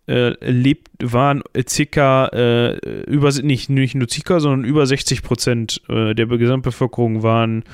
[0.07, 6.15] äh, lebt, waren circa äh, über, nicht, nicht nur circa, sondern über 60 Prozent äh,
[6.15, 7.65] der Gesamtbevölkerung waren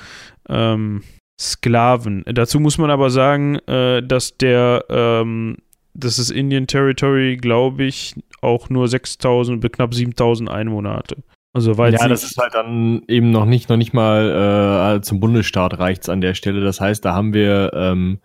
[0.47, 1.03] ähm,
[1.41, 2.23] Sklaven.
[2.25, 5.57] Dazu muss man aber sagen, äh, dass der, ähm,
[5.95, 11.23] dass das Indian Territory, glaube ich, auch nur 6000, knapp 7000 Einwohner hatte.
[11.53, 15.19] Also weil ja, das ist halt dann eben noch nicht, noch nicht mal äh, zum
[15.19, 16.61] Bundesstaat reicht's an der Stelle.
[16.61, 18.19] Das heißt, da haben wir ähm,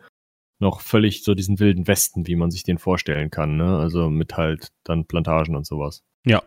[0.61, 3.57] noch völlig so diesen wilden Westen, wie man sich den vorstellen kann.
[3.57, 3.79] Ne?
[3.79, 6.03] Also mit halt dann Plantagen und sowas.
[6.25, 6.43] Ja,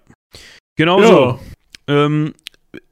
[0.78, 1.08] genau ja.
[1.08, 1.40] so.
[1.88, 2.34] Ähm,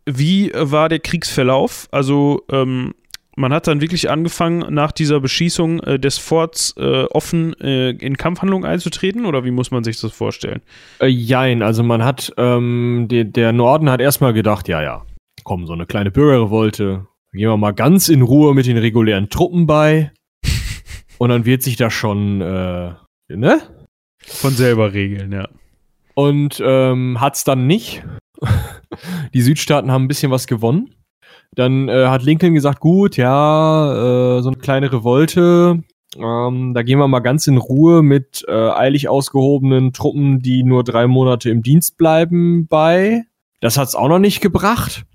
[0.06, 1.88] wie war der Kriegsverlauf?
[1.92, 2.94] Also ähm,
[3.38, 8.18] man hat dann wirklich angefangen, nach dieser Beschießung äh, des Forts äh, offen äh, in
[8.18, 10.62] Kampfhandlungen einzutreten oder wie muss man sich das vorstellen?
[11.00, 15.06] Äh, jein, also man hat, ähm, die, der Norden hat erstmal gedacht, ja, ja,
[15.44, 19.68] komm, so eine kleine Bürgerrevolte, gehen wir mal ganz in Ruhe mit den regulären Truppen
[19.68, 20.12] bei
[21.20, 22.94] und dann wird sich das schon, äh,
[23.30, 23.62] ne?
[24.20, 25.48] Von selber regeln, ja.
[26.16, 28.04] Und ähm, hat's dann nicht.
[29.34, 30.96] die Südstaaten haben ein bisschen was gewonnen.
[31.56, 35.84] Dann äh, hat Lincoln gesagt, gut, ja, äh, so eine kleine Revolte,
[36.16, 40.84] ähm, da gehen wir mal ganz in Ruhe mit äh, eilig ausgehobenen Truppen, die nur
[40.84, 43.24] drei Monate im Dienst bleiben, bei.
[43.60, 45.06] Das hat's auch noch nicht gebracht.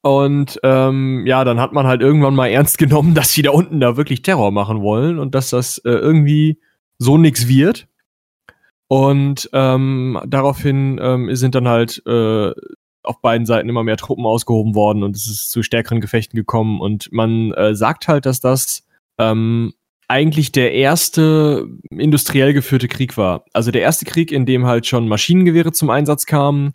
[0.00, 3.80] Und ähm, ja, dann hat man halt irgendwann mal ernst genommen, dass die da unten
[3.80, 6.60] da wirklich Terror machen wollen und dass das äh, irgendwie
[6.98, 7.86] so nix wird.
[8.88, 12.52] Und ähm, daraufhin ähm, sind dann halt äh,
[13.02, 16.80] auf beiden Seiten immer mehr Truppen ausgehoben worden und es ist zu stärkeren Gefechten gekommen.
[16.80, 18.84] Und man äh, sagt halt, dass das
[19.18, 19.72] ähm,
[20.08, 23.44] eigentlich der erste industriell geführte Krieg war.
[23.52, 26.72] Also der erste Krieg, in dem halt schon Maschinengewehre zum Einsatz kamen.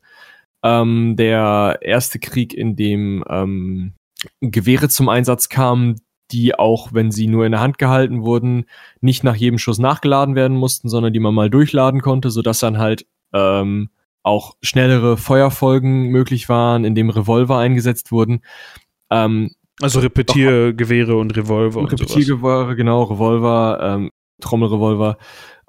[0.63, 3.93] Ähm, der erste Krieg, in dem ähm,
[4.39, 5.99] Gewehre zum Einsatz kamen,
[6.31, 8.65] die auch, wenn sie nur in der Hand gehalten wurden,
[9.01, 12.77] nicht nach jedem Schuss nachgeladen werden mussten, sondern die man mal durchladen konnte, sodass dann
[12.77, 13.89] halt ähm,
[14.23, 18.41] auch schnellere Feuerfolgen möglich waren, in dem Revolver eingesetzt wurden.
[19.09, 24.09] Ähm, also Repetiergewehre und Revolver und Repetiergewehre, genau, Revolver, ähm,
[24.41, 25.17] Trommelrevolver.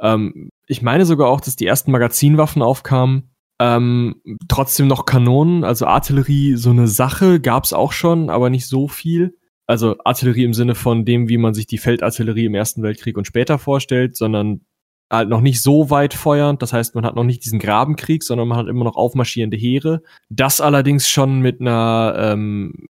[0.01, 3.31] Ähm, ich meine sogar auch, dass die ersten Magazinwaffen aufkamen.
[3.61, 8.89] Ähm, trotzdem noch Kanonen, also Artillerie, so eine Sache gab's auch schon, aber nicht so
[8.89, 9.37] viel.
[9.67, 13.27] Also Artillerie im Sinne von dem, wie man sich die Feldartillerie im Ersten Weltkrieg und
[13.27, 14.63] später vorstellt, sondern
[15.11, 16.63] halt noch nicht so weit feuernd.
[16.63, 20.03] Das heißt, man hat noch nicht diesen Grabenkrieg, sondern man hat immer noch aufmarschierende Heere.
[20.29, 22.87] Das allerdings schon mit einer ähm,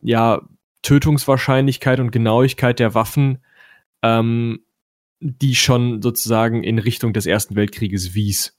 [0.00, 0.42] ja,
[0.82, 3.38] Tötungswahrscheinlichkeit und Genauigkeit der Waffen,
[4.02, 4.60] ähm,
[5.20, 8.56] die schon sozusagen in Richtung des Ersten Weltkrieges wies.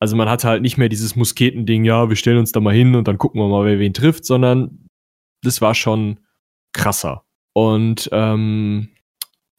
[0.00, 2.94] Also man hatte halt nicht mehr dieses Musketending, ja, wir stellen uns da mal hin
[2.94, 4.88] und dann gucken wir mal, wer wen trifft, sondern
[5.42, 6.20] das war schon
[6.72, 7.24] krasser.
[7.52, 8.88] Und ähm,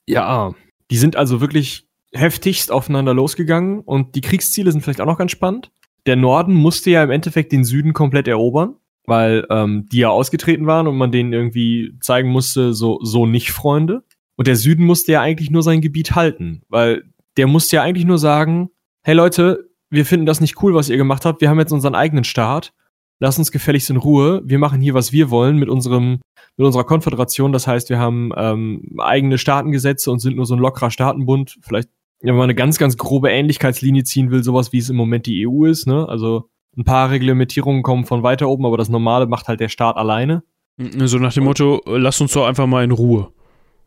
[0.07, 0.53] ja,
[0.89, 5.31] die sind also wirklich heftigst aufeinander losgegangen und die Kriegsziele sind vielleicht auch noch ganz
[5.31, 5.71] spannend.
[6.05, 10.67] Der Norden musste ja im Endeffekt den Süden komplett erobern weil ähm, die ja ausgetreten
[10.67, 14.03] waren und man denen irgendwie zeigen musste, so, so nicht Freunde.
[14.35, 17.03] Und der Süden musste ja eigentlich nur sein Gebiet halten, weil
[17.37, 18.69] der musste ja eigentlich nur sagen,
[19.03, 21.95] hey Leute, wir finden das nicht cool, was ihr gemacht habt, wir haben jetzt unseren
[21.95, 22.73] eigenen Staat,
[23.19, 26.21] lass uns gefälligst in Ruhe, wir machen hier, was wir wollen mit unserem,
[26.57, 30.61] mit unserer Konföderation, das heißt, wir haben ähm, eigene Staatengesetze und sind nur so ein
[30.61, 31.89] lockerer Staatenbund, vielleicht,
[32.21, 35.47] wenn man eine ganz, ganz grobe Ähnlichkeitslinie ziehen will, sowas wie es im Moment die
[35.47, 39.47] EU ist, ne, also ein paar Reglementierungen kommen von weiter oben, aber das Normale macht
[39.47, 40.43] halt der Staat alleine.
[40.77, 43.31] So nach dem Motto, lass uns doch einfach mal in Ruhe.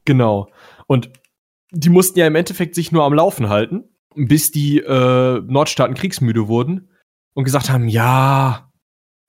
[0.04, 0.48] Genau.
[0.86, 1.10] Und
[1.70, 6.46] die mussten ja im Endeffekt sich nur am Laufen halten, bis die äh, Nordstaaten kriegsmüde
[6.46, 6.90] wurden
[7.34, 8.70] und gesagt haben, ja,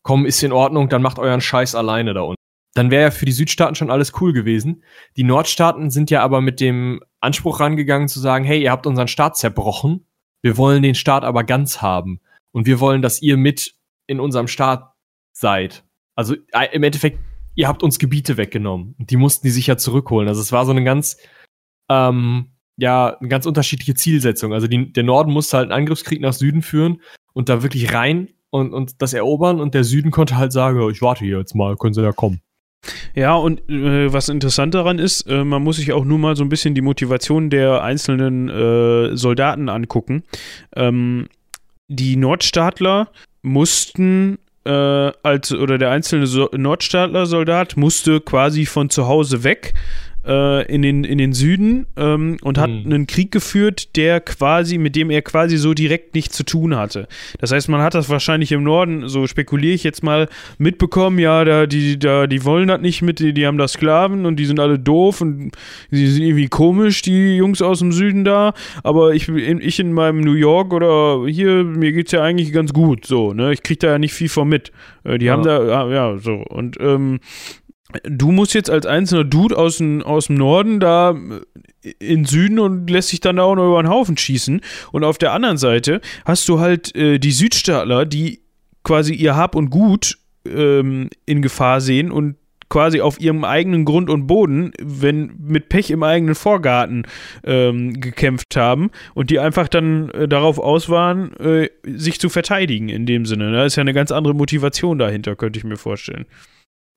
[0.04, 2.45] komm, ist in Ordnung, dann macht euren Scheiß alleine da unten.
[2.76, 4.84] Dann wäre ja für die Südstaaten schon alles cool gewesen.
[5.16, 9.08] Die Nordstaaten sind ja aber mit dem Anspruch rangegangen zu sagen, hey, ihr habt unseren
[9.08, 10.06] Staat zerbrochen,
[10.42, 12.20] wir wollen den Staat aber ganz haben
[12.52, 13.76] und wir wollen, dass ihr mit
[14.08, 14.94] in unserem Staat
[15.32, 15.84] seid.
[16.16, 17.20] Also äh, im Endeffekt,
[17.56, 18.96] ihr habt uns Gebiete weggenommen.
[19.00, 20.28] Die mussten die sich ja zurückholen.
[20.28, 21.18] Also es war so eine ganz,
[21.90, 24.54] ähm, ja, eine ganz unterschiedliche Zielsetzung.
[24.54, 27.02] Also die, der Norden musste halt einen Angriffskrieg nach Süden führen
[27.34, 31.02] und da wirklich rein und, und das erobern und der Süden konnte halt sagen, ich
[31.02, 32.42] warte hier jetzt mal, können sie da kommen.
[33.16, 36.44] Ja, und äh, was interessant daran ist, äh, man muss sich auch nur mal so
[36.44, 40.24] ein bisschen die Motivation der einzelnen äh, Soldaten angucken.
[40.76, 41.28] Ähm,
[41.88, 43.10] die Nordstaatler
[43.42, 49.74] mussten äh, als oder der einzelne so Nordstaatler-Soldat musste quasi von zu Hause weg
[50.26, 52.86] äh, in, den, in den Süden ähm, und hat mhm.
[52.86, 57.08] einen Krieg geführt, der quasi, mit dem er quasi so direkt nichts zu tun hatte.
[57.40, 61.44] Das heißt, man hat das wahrscheinlich im Norden, so spekuliere ich jetzt mal, mitbekommen, ja,
[61.46, 64.46] da, die, da, die wollen das nicht mit, die, die haben da Sklaven und die
[64.46, 65.52] sind alle doof und
[65.92, 70.22] die sind irgendwie komisch, die Jungs aus dem Süden da, aber ich, ich in meinem
[70.22, 73.88] New York oder hier, mir geht's ja eigentlich ganz gut, so, ne, ich krieg da
[73.92, 74.72] ja nicht viel von mit.
[75.04, 75.34] Äh, die ja.
[75.34, 77.20] haben da, ja, so, und, ähm,
[78.04, 81.16] du musst jetzt als einzelner Dude aus dem, aus dem Norden da
[81.84, 84.62] äh, in Süden und lässt sich dann da auch noch über den Haufen schießen.
[84.92, 88.42] Und auf der anderen Seite hast du halt äh, die Südstaatler, die
[88.84, 90.18] quasi ihr Hab und Gut
[90.48, 92.36] ähm, in Gefahr sehen und
[92.70, 97.04] quasi auf ihrem eigenen Grund und Boden, wenn mit Pech im eigenen Vorgarten
[97.44, 102.90] ähm, gekämpft haben und die einfach dann äh, darauf aus waren, äh, sich zu verteidigen
[102.90, 103.52] in dem Sinne.
[103.52, 106.26] Da ist ja eine ganz andere Motivation dahinter, könnte ich mir vorstellen.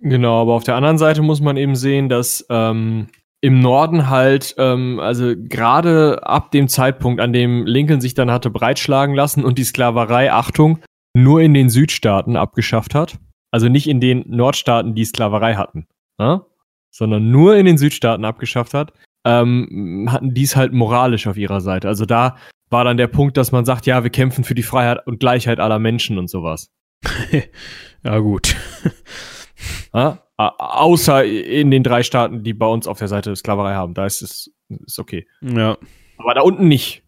[0.00, 3.08] Genau, aber auf der anderen Seite muss man eben sehen, dass ähm,
[3.40, 8.50] im Norden halt, ähm, also gerade ab dem Zeitpunkt, an dem Lincoln sich dann hatte
[8.50, 10.78] breitschlagen lassen und die Sklaverei, Achtung,
[11.14, 13.18] nur in den Südstaaten abgeschafft hat,
[13.50, 15.86] also nicht in den Nordstaaten, die Sklaverei hatten,
[16.18, 16.44] ne?
[16.90, 18.92] sondern nur in den Südstaaten abgeschafft hat,
[19.24, 21.88] ähm, hatten dies halt moralisch auf ihrer Seite.
[21.88, 22.36] Also da
[22.70, 25.60] war dann der Punkt, dass man sagt, ja, wir kämpfen für die Freiheit und Gleichheit
[25.60, 26.70] aller Menschen und sowas.
[28.04, 28.56] ja, gut.
[29.94, 30.22] Ja?
[30.36, 33.94] Außer in den drei Staaten, die bei uns auf der Seite Sklaverei haben.
[33.94, 34.52] Da ist es
[34.86, 35.26] ist okay.
[35.40, 35.76] Ja.
[36.18, 37.02] Aber da unten nicht.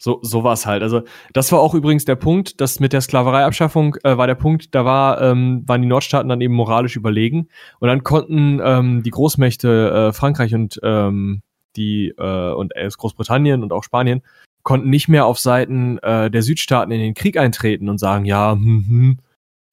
[0.00, 0.82] So, sowas halt.
[0.82, 4.72] Also, das war auch übrigens der Punkt, dass mit der Sklavereiabschaffung äh, war der Punkt,
[4.74, 7.48] da war, ähm, waren die Nordstaaten dann eben moralisch überlegen.
[7.80, 11.42] Und dann konnten ähm, die Großmächte äh, Frankreich und ähm,
[11.74, 14.22] die äh, und äh, Großbritannien und auch Spanien
[14.62, 18.52] konnten nicht mehr auf Seiten äh, der Südstaaten in den Krieg eintreten und sagen, ja,
[18.52, 19.18] hm, hm,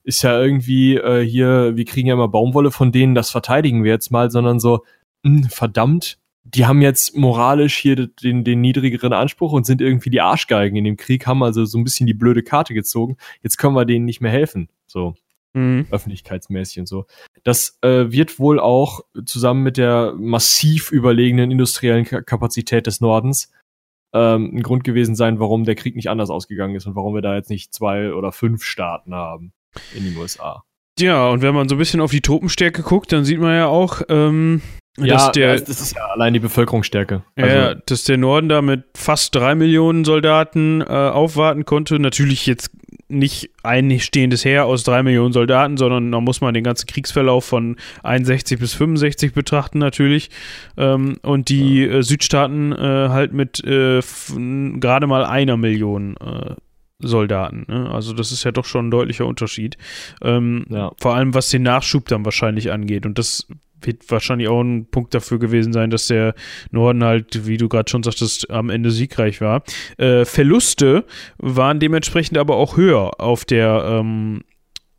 [0.05, 3.91] ist ja irgendwie äh, hier, wir kriegen ja immer Baumwolle von denen, das verteidigen wir
[3.91, 4.85] jetzt mal, sondern so,
[5.23, 10.11] mh, hm, verdammt, die haben jetzt moralisch hier den, den niedrigeren Anspruch und sind irgendwie
[10.11, 13.17] die Arschgeigen in dem Krieg, haben also so ein bisschen die blöde Karte gezogen.
[13.41, 14.69] Jetzt können wir denen nicht mehr helfen.
[14.85, 15.15] So.
[15.53, 15.87] Mhm.
[15.89, 17.05] Öffentlichkeitsmäßig und so.
[17.43, 23.51] Das äh, wird wohl auch zusammen mit der massiv überlegenen industriellen Kapazität des Nordens
[24.13, 27.23] ähm, ein Grund gewesen sein, warum der Krieg nicht anders ausgegangen ist und warum wir
[27.23, 29.51] da jetzt nicht zwei oder fünf Staaten haben
[29.93, 30.63] in den USA.
[30.99, 33.67] Ja, und wenn man so ein bisschen auf die Tropenstärke guckt, dann sieht man ja
[33.67, 34.61] auch, ähm,
[34.97, 37.23] ja, der, das ist ja allein die Bevölkerungsstärke.
[37.35, 41.99] Also ja, dass der Norden da mit fast drei Millionen Soldaten äh, aufwarten konnte.
[41.99, 42.71] Natürlich jetzt
[43.09, 47.43] nicht ein stehendes Heer aus drei Millionen Soldaten, sondern da muss man den ganzen Kriegsverlauf
[47.45, 50.29] von 61 bis 65 betrachten natürlich.
[50.77, 51.95] Ähm, und die ja.
[51.95, 54.01] äh, Südstaaten äh, halt mit äh,
[54.79, 56.55] gerade mal einer Million äh,
[56.99, 57.65] Soldaten.
[57.67, 57.89] Ne?
[57.91, 59.77] Also das ist ja doch schon ein deutlicher Unterschied.
[60.21, 60.91] Ähm, ja.
[60.99, 63.05] Vor allem was den Nachschub dann wahrscheinlich angeht.
[63.05, 63.47] Und das
[63.81, 66.33] wird wahrscheinlich auch ein Punkt dafür gewesen sein, dass der
[66.71, 69.63] Norden halt, wie du gerade schon sagtest, am Ende siegreich war.
[69.97, 71.05] Äh, Verluste
[71.37, 74.43] waren dementsprechend aber auch höher auf der ähm,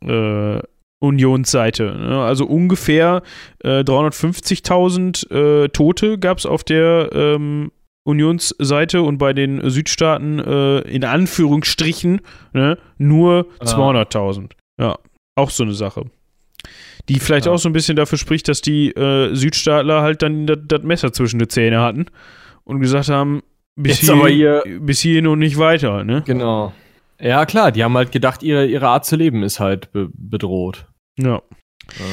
[0.01, 0.59] äh,
[0.99, 1.83] Unionsseite.
[1.83, 2.21] Ne?
[2.21, 3.21] Also ungefähr
[3.63, 7.71] äh, 350.000 äh, Tote gab es auf der ähm,
[8.07, 12.21] Unionsseite und bei den Südstaaten äh, in Anführungsstrichen
[12.53, 14.51] ne, nur 200.000.
[14.77, 14.83] Ah.
[14.83, 14.99] Ja,
[15.35, 16.05] auch so eine Sache.
[17.09, 17.51] Die vielleicht ja.
[17.51, 21.39] auch so ein bisschen dafür spricht, dass die äh, Südstaatler halt dann das Messer zwischen
[21.39, 22.05] die Zähne hatten
[22.63, 23.43] und gesagt haben,
[23.75, 26.23] bis, Jetzt hier, hier, bis hierhin und nicht weiter, ne?
[26.25, 26.73] Genau.
[27.19, 30.87] Ja, klar, die haben halt gedacht, ihre, ihre Art zu leben ist halt be bedroht.
[31.19, 31.41] Ja.
[31.99, 32.05] ja.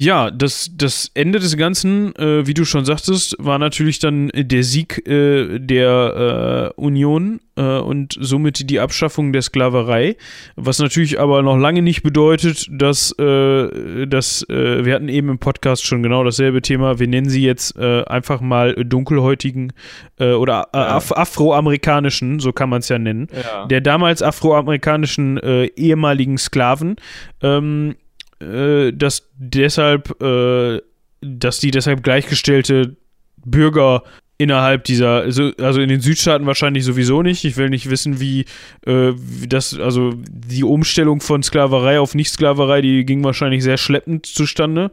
[0.00, 4.62] Ja, das, das Ende des Ganzen, äh, wie du schon sagtest, war natürlich dann der
[4.62, 10.16] Sieg äh, der äh, Union äh, und somit die Abschaffung der Sklaverei,
[10.54, 15.38] was natürlich aber noch lange nicht bedeutet, dass, äh, dass äh, wir hatten eben im
[15.40, 19.72] Podcast schon genau dasselbe Thema, wir nennen sie jetzt einfach mal dunkelhäutigen
[20.18, 23.66] oder af afroamerikanischen, so kann man es ja nennen, ja.
[23.66, 25.38] der damals afroamerikanischen
[25.76, 26.96] ehemaligen Sklaven,
[27.42, 27.94] ähm,
[28.40, 30.80] äh, dass deshalb, äh,
[31.20, 32.96] dass die deshalb gleichgestellte
[33.44, 34.02] Bürger
[34.38, 37.44] innerhalb dieser, also, also in den Südstaaten wahrscheinlich sowieso nicht.
[37.44, 38.44] Ich will nicht wissen, wie,
[38.86, 44.26] äh, wie das, also die Umstellung von Sklaverei auf Nicht-Sklaverei, die ging wahrscheinlich sehr schleppend
[44.26, 44.92] zustande.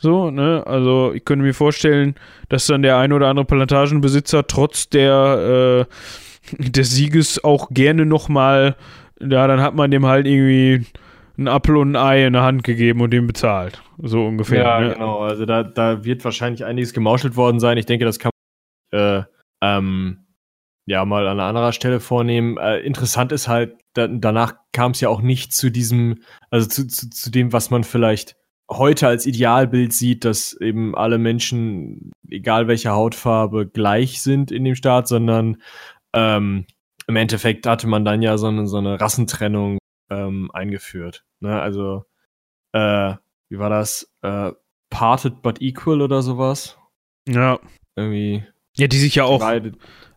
[0.00, 0.66] So, ne?
[0.66, 2.16] Also ich könnte mir vorstellen,
[2.48, 5.86] dass dann der ein oder andere Plantagenbesitzer trotz der,
[6.58, 8.74] äh, des Sieges auch gerne nochmal,
[9.20, 10.84] ja, dann hat man dem halt irgendwie
[11.40, 13.82] ein Apfel und ein Ei in der Hand gegeben und den bezahlt.
[13.98, 14.62] So ungefähr.
[14.62, 14.92] Ja, ne?
[14.94, 15.20] genau.
[15.20, 17.78] Also da, da wird wahrscheinlich einiges gemauschelt worden sein.
[17.78, 18.30] Ich denke, das kann
[18.92, 19.24] man äh,
[19.62, 20.26] ähm,
[20.86, 22.58] ja mal an anderer Stelle vornehmen.
[22.58, 26.86] Äh, interessant ist halt, da, danach kam es ja auch nicht zu diesem, also zu,
[26.86, 28.36] zu, zu dem, was man vielleicht
[28.70, 34.76] heute als Idealbild sieht, dass eben alle Menschen, egal welche Hautfarbe, gleich sind in dem
[34.76, 35.56] Staat, sondern
[36.14, 36.66] ähm,
[37.08, 39.79] im Endeffekt hatte man dann ja so eine, so eine Rassentrennung
[40.10, 41.24] ähm, eingeführt.
[41.40, 41.60] Ne?
[41.60, 42.04] Also,
[42.72, 43.14] äh,
[43.48, 44.12] wie war das?
[44.22, 44.52] Äh,
[44.90, 46.76] parted but equal oder sowas?
[47.28, 47.58] Ja.
[47.96, 48.44] Irgendwie.
[48.76, 49.42] Ja, die sich ja auch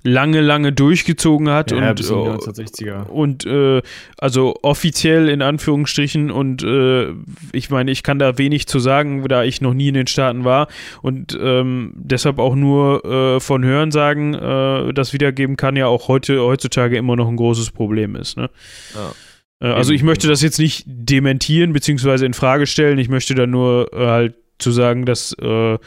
[0.04, 3.82] lange, lange durchgezogen hat ja, und, äh, und äh,
[4.18, 7.14] also offiziell in Anführungsstrichen und äh,
[7.52, 10.44] ich meine, ich kann da wenig zu sagen, da ich noch nie in den Staaten
[10.44, 10.68] war
[11.02, 16.08] und ähm, deshalb auch nur äh, von Hören sagen, äh, das wiedergeben kann ja auch
[16.08, 18.38] heute heutzutage immer noch ein großes Problem ist.
[18.38, 18.50] Ne?
[18.94, 19.14] Ja.
[19.60, 22.98] Äh, also ich möchte das jetzt nicht dementieren beziehungsweise in Frage stellen.
[22.98, 25.78] Ich möchte da nur äh, halt zu sagen, dass, äh,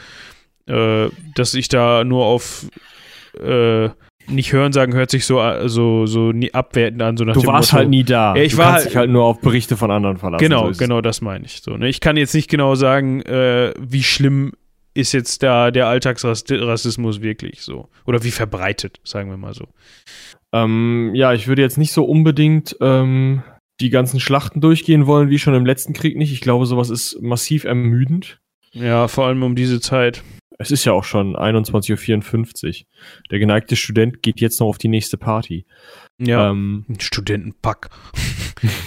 [0.67, 2.67] äh, dass ich da nur auf
[4.29, 7.71] nicht hören sagen hört sich so so so nie abwertend an so nach Du warst
[7.71, 8.35] Motto, halt nie da.
[8.35, 10.43] Ja, ich du war kannst halt, dich halt nur auf Berichte von anderen verlassen.
[10.43, 11.77] Genau, so genau das meine ich so.
[11.77, 11.87] Ne?
[11.87, 14.53] Ich kann jetzt nicht genau sagen, äh, wie schlimm
[14.93, 19.67] ist jetzt da der Alltagsrassismus wirklich so oder wie verbreitet, sagen wir mal so.
[20.51, 23.43] Ähm, ja, ich würde jetzt nicht so unbedingt ähm,
[23.79, 26.31] die ganzen Schlachten durchgehen wollen, wie schon im letzten Krieg nicht.
[26.31, 28.39] Ich glaube, sowas ist massiv ermüdend.
[28.71, 30.23] Ja, vor allem um diese Zeit.
[30.59, 32.85] Es ist ja auch schon 21.54 Uhr.
[33.29, 35.65] Der geneigte Student geht jetzt noch auf die nächste Party.
[36.19, 37.89] Ja, ähm, Studentenpack.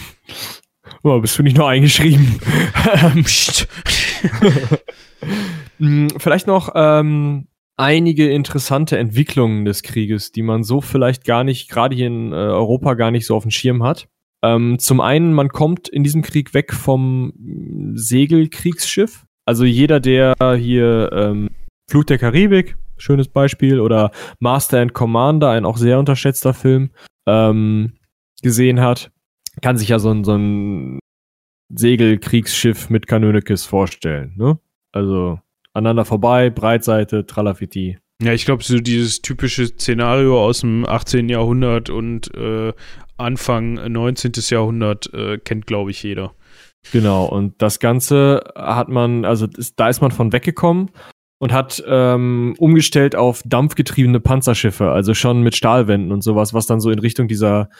[1.04, 2.40] oh, bist du nicht noch eingeschrieben?
[5.78, 11.70] Hm, vielleicht noch ähm, einige interessante Entwicklungen des Krieges, die man so vielleicht gar nicht,
[11.70, 14.06] gerade hier in äh, Europa gar nicht so auf dem Schirm hat.
[14.42, 17.32] Ähm, zum einen, man kommt in diesem Krieg weg vom
[17.94, 19.24] Segelkriegsschiff.
[19.44, 21.50] Also jeder, der hier ähm,
[21.90, 26.90] Flut der Karibik, schönes Beispiel, oder Master and Commander, ein auch sehr unterschätzter Film,
[27.26, 27.94] ähm,
[28.42, 29.10] gesehen hat,
[29.60, 31.00] kann sich ja so ein, so ein
[31.74, 34.34] Segelkriegsschiff mit Kanönekes vorstellen.
[34.36, 34.58] Ne?
[34.92, 35.40] Also
[35.72, 37.98] aneinander vorbei, Breitseite, Tralafiti.
[38.22, 41.28] Ja, ich glaube, so dieses typische Szenario aus dem 18.
[41.28, 42.72] Jahrhundert und äh,
[43.20, 44.32] Anfang 19.
[44.48, 46.34] Jahrhundert äh, kennt, glaube ich, jeder.
[46.92, 50.90] Genau, und das Ganze hat man, also ist, da ist man von weggekommen
[51.38, 56.80] und hat ähm, umgestellt auf dampfgetriebene Panzerschiffe, also schon mit Stahlwänden und sowas, was dann
[56.80, 57.70] so in Richtung dieser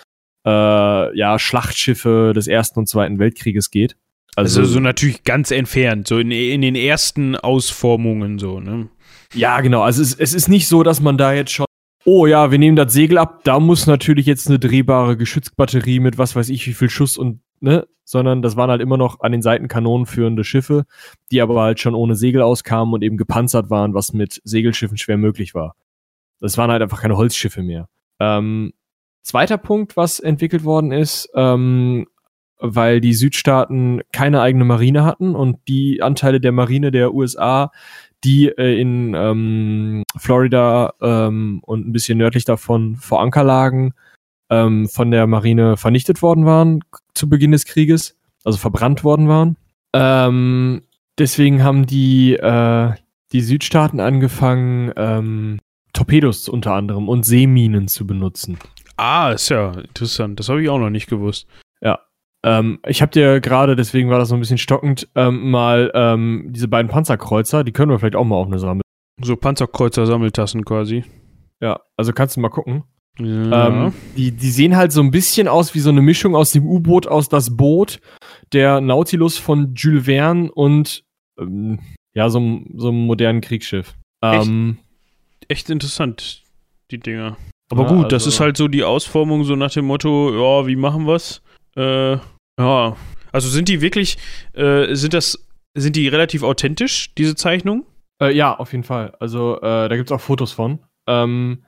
[0.46, 3.96] äh, ja, Schlachtschiffe des Ersten und Zweiten Weltkrieges geht.
[4.37, 8.88] Also, also so natürlich ganz entfernt, so in, in den ersten Ausformungen so, ne?
[9.35, 9.83] Ja, genau.
[9.83, 11.66] Also es, es ist nicht so, dass man da jetzt schon,
[12.11, 16.18] oh ja, wir nehmen das Segel ab, da muss natürlich jetzt eine drehbare Geschützbatterie mit
[16.18, 17.87] was weiß ich wie viel Schuss und, ne?
[18.03, 20.87] Sondern das waren halt immer noch an den Seiten Kanonen führende Schiffe,
[21.31, 25.18] die aber halt schon ohne Segel auskamen und eben gepanzert waren, was mit Segelschiffen schwer
[25.18, 25.77] möglich war.
[26.40, 27.88] Das waren halt einfach keine Holzschiffe mehr.
[28.18, 28.73] Ähm,
[29.23, 32.09] zweiter Punkt, was entwickelt worden ist, ähm,
[32.59, 37.70] weil die Südstaaten keine eigene Marine hatten und die Anteile der Marine der USA,
[38.24, 43.92] die äh, in ähm, Florida ähm, und ein bisschen nördlich davon vor Anker lagen,
[44.50, 46.80] ähm, von der Marine vernichtet worden waren
[47.14, 49.56] zu Beginn des Krieges, also verbrannt worden waren.
[49.92, 50.83] Ähm,
[51.18, 52.92] deswegen haben die, äh,
[53.33, 55.59] die Südstaaten angefangen, ähm,
[55.92, 58.59] Torpedos unter anderem und Seeminen zu benutzen.
[58.96, 60.38] Ah, ist ja interessant.
[60.38, 61.46] Das habe ich auch noch nicht gewusst.
[62.44, 66.46] Ähm, ich habe dir gerade, deswegen war das so ein bisschen stockend, ähm, mal ähm,
[66.50, 68.83] diese beiden Panzerkreuzer, die können wir vielleicht auch mal auf eine Sammel.
[69.22, 71.05] So Panzerkreuzer-Sammeltassen quasi.
[71.61, 72.85] Ja, also kannst du mal gucken.
[73.18, 73.66] Ja.
[73.68, 76.66] Ähm, die, die sehen halt so ein bisschen aus wie so eine Mischung aus dem
[76.66, 78.00] U-Boot, aus das Boot,
[78.53, 81.05] der Nautilus von Jules Verne und
[81.38, 81.81] ähm,
[82.14, 83.94] ja, so, so einem modernen Kriegsschiff.
[84.22, 84.79] Echt, ähm,
[85.48, 86.42] echt interessant,
[86.90, 87.37] die Dinger.
[87.70, 90.66] Aber ja, gut, also, das ist halt so die Ausformung, so nach dem Motto, ja,
[90.66, 91.42] wie machen wir's?
[91.76, 92.18] Äh,
[92.59, 92.96] ja.
[93.33, 94.18] Also sind die wirklich,
[94.54, 97.85] äh, sind das, sind die relativ authentisch, diese Zeichnungen?
[98.20, 99.14] Äh, ja, auf jeden Fall.
[99.20, 100.80] Also äh, da gibt es auch Fotos von.
[101.09, 101.64] Ähm,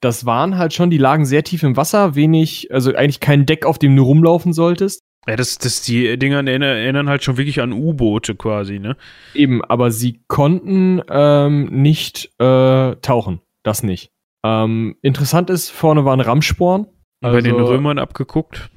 [0.00, 3.64] das waren halt schon, die lagen sehr tief im Wasser, wenig, also eigentlich kein Deck,
[3.64, 5.00] auf dem du rumlaufen solltest.
[5.28, 8.96] Ja, das, das, die Dinger erinnern halt schon wirklich an U-Boote quasi, ne?
[9.34, 13.40] Eben, aber sie konnten ähm, nicht äh, tauchen.
[13.62, 14.10] Das nicht.
[14.44, 16.86] Ähm, interessant ist, vorne waren Rammsporen.
[17.22, 18.71] Also, Bei den also Römern abgeguckt.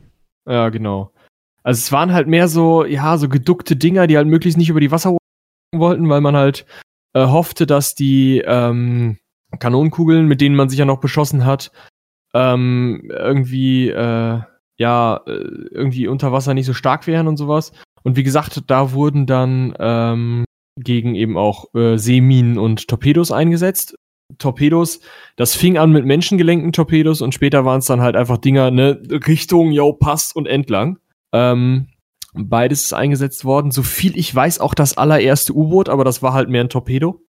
[0.47, 1.11] Ja, genau.
[1.63, 4.79] Also es waren halt mehr so, ja, so geduckte Dinger, die halt möglichst nicht über
[4.79, 5.17] die Wasser
[5.73, 6.65] wollten, weil man halt
[7.13, 9.17] äh, hoffte, dass die ähm,
[9.59, 11.71] Kanonenkugeln, mit denen man sich ja noch beschossen hat,
[12.33, 14.41] ähm, irgendwie, äh,
[14.77, 15.31] ja, äh,
[15.71, 17.71] irgendwie unter Wasser nicht so stark wären und sowas.
[18.03, 20.45] Und wie gesagt, da wurden dann ähm,
[20.77, 23.95] gegen eben auch äh, Seeminen und Torpedos eingesetzt.
[24.37, 24.99] Torpedos,
[25.35, 29.01] das fing an mit menschengelenkten Torpedos und später waren es dann halt einfach Dinger, ne,
[29.27, 30.97] Richtung, yo, passt und entlang.
[31.31, 31.87] Ähm,
[32.33, 33.71] beides ist eingesetzt worden.
[33.71, 37.21] So viel ich weiß, auch das allererste U-Boot, aber das war halt mehr ein Torpedo.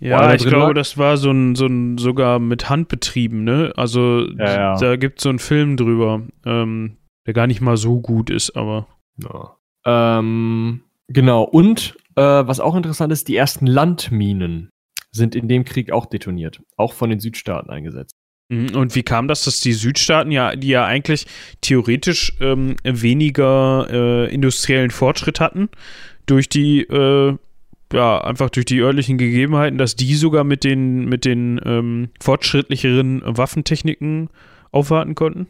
[0.00, 0.74] Ja, ich glaube, lag.
[0.74, 3.72] das war so ein, so ein sogar mit Hand betrieben, ne?
[3.76, 4.76] Also ja, ja.
[4.76, 8.56] da gibt es so einen Film drüber, ähm, der gar nicht mal so gut ist,
[8.56, 8.86] aber.
[9.22, 9.56] Ja.
[9.86, 14.70] Ähm, genau, und äh, was auch interessant ist, die ersten Landminen
[15.14, 18.16] sind in dem Krieg auch detoniert, auch von den Südstaaten eingesetzt.
[18.48, 21.26] Mhm, und wie kam das, dass die Südstaaten ja, die ja eigentlich
[21.60, 25.68] theoretisch ähm, weniger äh, industriellen Fortschritt hatten,
[26.26, 27.36] durch die, äh,
[27.92, 33.22] ja, einfach durch die örtlichen Gegebenheiten, dass die sogar mit den, mit den ähm, fortschrittlicheren
[33.24, 34.28] Waffentechniken
[34.72, 35.46] aufwarten konnten?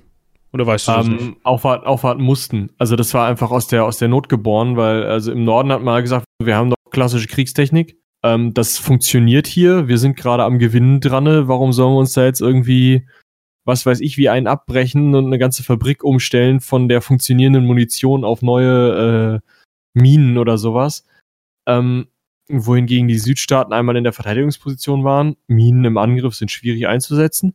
[0.53, 1.37] Oder weißt du das ähm, nicht?
[1.43, 2.71] Aufwarten, aufwarten mussten.
[2.79, 5.83] Also das war einfach aus der, aus der Not geboren, weil also im Norden hat
[5.83, 10.59] man gesagt, wir haben doch klassische Kriegstechnik ähm, das funktioniert hier, wir sind gerade am
[10.59, 13.07] Gewinnen dran, warum sollen wir uns da jetzt irgendwie,
[13.65, 18.25] was weiß ich, wie einen abbrechen und eine ganze Fabrik umstellen von der funktionierenden Munition
[18.25, 19.51] auf neue äh,
[19.93, 21.07] Minen oder sowas.
[21.67, 22.09] Ähm,
[22.49, 25.37] wohingegen die Südstaaten einmal in der Verteidigungsposition waren.
[25.47, 27.55] Minen im Angriff sind schwierig einzusetzen.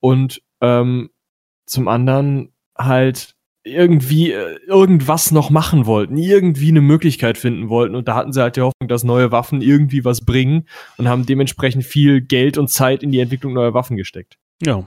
[0.00, 1.10] Und ähm,
[1.66, 3.35] zum anderen halt
[3.66, 7.94] irgendwie äh, irgendwas noch machen wollten, irgendwie eine Möglichkeit finden wollten.
[7.94, 11.26] Und da hatten sie halt die Hoffnung, dass neue Waffen irgendwie was bringen und haben
[11.26, 14.38] dementsprechend viel Geld und Zeit in die Entwicklung neuer Waffen gesteckt.
[14.62, 14.84] Ja,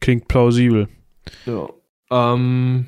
[0.00, 0.88] klingt plausibel.
[1.46, 1.68] Ja.
[2.10, 2.86] Ähm,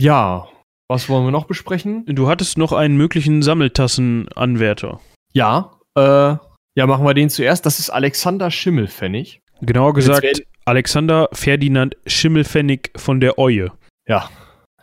[0.00, 0.46] ja,
[0.88, 2.04] was wollen wir noch besprechen?
[2.06, 5.00] Du hattest noch einen möglichen Sammeltassenanwärter.
[5.32, 6.36] Ja, äh,
[6.76, 7.66] Ja, machen wir den zuerst.
[7.66, 9.40] Das ist Alexander Schimmelpfennig.
[9.62, 13.72] Genauer gesagt, Alexander Ferdinand Schimmelpfennig von der Eue.
[14.06, 14.28] Ja,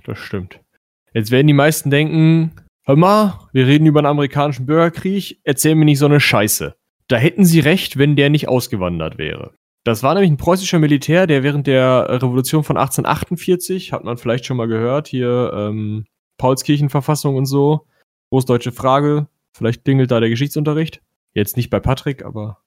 [0.03, 0.59] das stimmt.
[1.13, 2.51] Jetzt werden die meisten denken,
[2.83, 6.75] hör mal, wir reden über einen amerikanischen Bürgerkrieg, erzähl mir nicht so eine Scheiße.
[7.07, 9.53] Da hätten sie recht, wenn der nicht ausgewandert wäre.
[9.83, 14.45] Das war nämlich ein preußischer Militär, der während der Revolution von 1848, hat man vielleicht
[14.45, 16.05] schon mal gehört, hier ähm,
[16.37, 17.85] Paulskirchenverfassung und so,
[18.29, 21.01] großdeutsche Frage, vielleicht dingelt da der Geschichtsunterricht.
[21.33, 22.59] Jetzt nicht bei Patrick, aber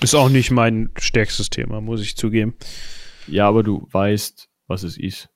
[0.00, 2.54] Ist auch nicht mein stärkstes Thema, muss ich zugeben.
[3.26, 5.28] ja, aber du weißt, was es ist.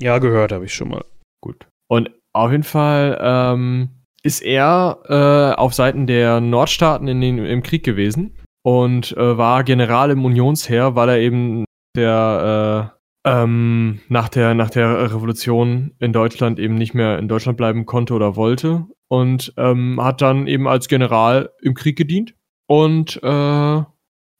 [0.00, 1.04] Ja, gehört habe ich schon mal.
[1.40, 1.66] Gut.
[1.88, 3.90] Und auf jeden Fall ähm,
[4.22, 9.64] ist er äh, auf Seiten der Nordstaaten in den, im Krieg gewesen und äh, war
[9.64, 11.64] General im Unionsheer, weil er eben
[11.96, 12.92] der
[13.24, 17.84] äh, ähm, nach der nach der Revolution in Deutschland eben nicht mehr in Deutschland bleiben
[17.86, 22.34] konnte oder wollte und ähm, hat dann eben als General im Krieg gedient
[22.68, 23.82] und äh,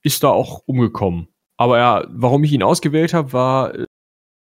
[0.02, 1.28] ist da auch umgekommen.
[1.56, 3.72] Aber ja, warum ich ihn ausgewählt habe, war,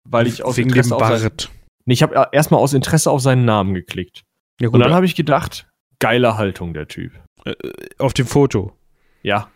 [0.10, 1.52] weil ich aus Wegen dem Interesse auf sein, Bart.
[1.86, 4.24] Nee, ich habe erstmal aus Interesse auf seinen Namen geklickt.
[4.60, 7.12] Ja, Und gut, dann habe ich gedacht, geile Haltung der Typ.
[7.98, 8.74] auf dem Foto.
[9.24, 9.50] Ja.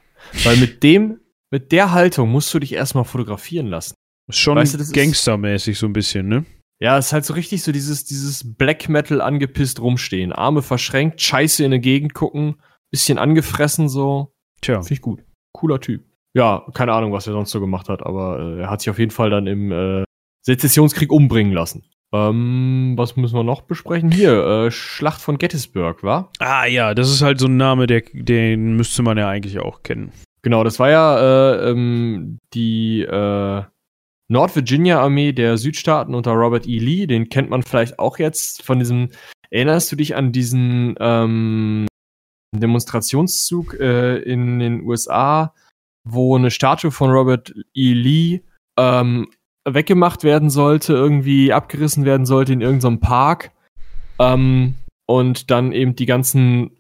[0.44, 1.20] Weil mit dem,
[1.52, 3.96] mit der Haltung musst du dich erstmal fotografieren lassen.
[4.30, 6.46] Ist schon Weißt du, gangstermäßig so ein bisschen, ne?
[6.80, 10.32] Ja, es ist halt so richtig so dieses, dieses Black Metal angepisst rumstehen.
[10.32, 12.56] Arme verschränkt, scheiße in die Gegend gucken,
[12.92, 14.34] bisschen angefressen so.
[14.62, 14.82] Tja.
[14.82, 15.24] Finde ich gut.
[15.54, 16.04] Cooler Typ.
[16.34, 19.00] Ja, keine Ahnung, was er sonst so gemacht hat, aber äh, er hat sich auf
[19.00, 20.06] jeden Fall dann im äh,
[20.46, 21.84] Sezessionskrieg umbringen lassen.
[22.14, 24.12] Ähm, was müssen wir noch besprechen?
[24.12, 26.32] Hier, äh, Schlacht von Gettysburg, war?
[26.40, 29.82] Ah ja, das ist halt so ein Name, der, den müsste man ja eigentlich auch
[29.84, 30.12] kennen.
[30.42, 33.64] Genau, das war ja äh, ähm, die äh,
[34.28, 36.80] Nord-Virginia-Armee der Südstaaten unter Robert E.
[36.80, 37.06] Lee.
[37.06, 39.10] Den kennt man vielleicht auch jetzt von diesem.
[39.50, 41.88] Erinnerst du dich an diesen ähm,
[42.56, 45.54] Demonstrationszug äh, in den USA,
[46.08, 47.94] wo eine Statue von Robert E.
[47.94, 48.42] Lee
[48.78, 49.30] ähm,
[49.66, 53.52] weggemacht werden sollte, irgendwie abgerissen werden sollte in irgendeinem Park?
[54.20, 56.72] Ähm, und dann eben die ganzen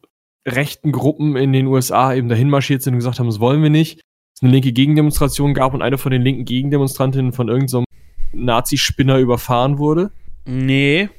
[0.47, 3.69] rechten Gruppen in den USA eben dahin marschiert sind und gesagt haben, das wollen wir
[3.69, 4.01] nicht.
[4.36, 7.86] Es eine linke Gegendemonstration gab und eine von den linken Gegendemonstrantinnen von irgendeinem
[8.34, 10.11] Nazi-Spinner überfahren wurde.
[10.45, 11.09] Nee.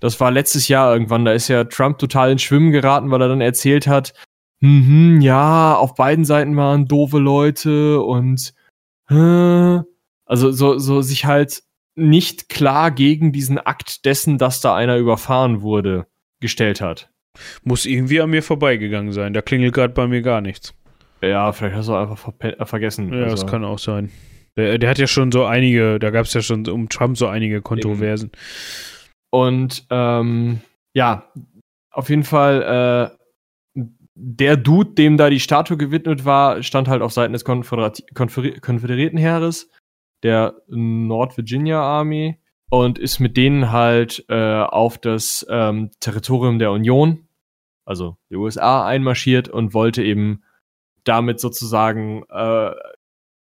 [0.00, 1.24] Das war letztes Jahr irgendwann.
[1.24, 4.14] Da ist ja Trump total ins Schwimmen geraten, weil er dann erzählt hat,
[4.60, 8.54] mhm, ja, auf beiden Seiten waren doofe Leute und
[9.10, 9.80] äh,
[10.26, 11.62] also so, so sich halt
[11.96, 16.06] nicht klar gegen diesen Akt dessen, dass da einer überfahren wurde,
[16.40, 17.10] gestellt hat.
[17.62, 19.32] Muss irgendwie an mir vorbeigegangen sein.
[19.32, 20.74] Da klingelt gerade bei mir gar nichts.
[21.22, 23.12] Ja, vielleicht hast du einfach äh, vergessen.
[23.12, 24.10] Ja, Also- das kann auch sein.
[24.56, 27.26] Der, der hat ja schon so einige, da gab es ja schon um Trump so
[27.26, 28.30] einige Kontroversen.
[29.32, 30.60] Und ähm,
[30.94, 31.28] ja,
[31.90, 33.10] auf jeden Fall,
[33.76, 33.82] äh,
[34.16, 38.60] der Dude, dem da die Statue gewidmet war, stand halt auf Seiten des Konföderati Konfer
[38.60, 39.70] konföderierten Heeres,
[40.24, 42.38] der Nord Virginia Army,
[42.70, 47.28] und ist mit denen halt äh, auf das ähm, Territorium der Union,
[47.84, 50.42] also die USA, einmarschiert und wollte eben
[51.04, 52.72] damit sozusagen äh,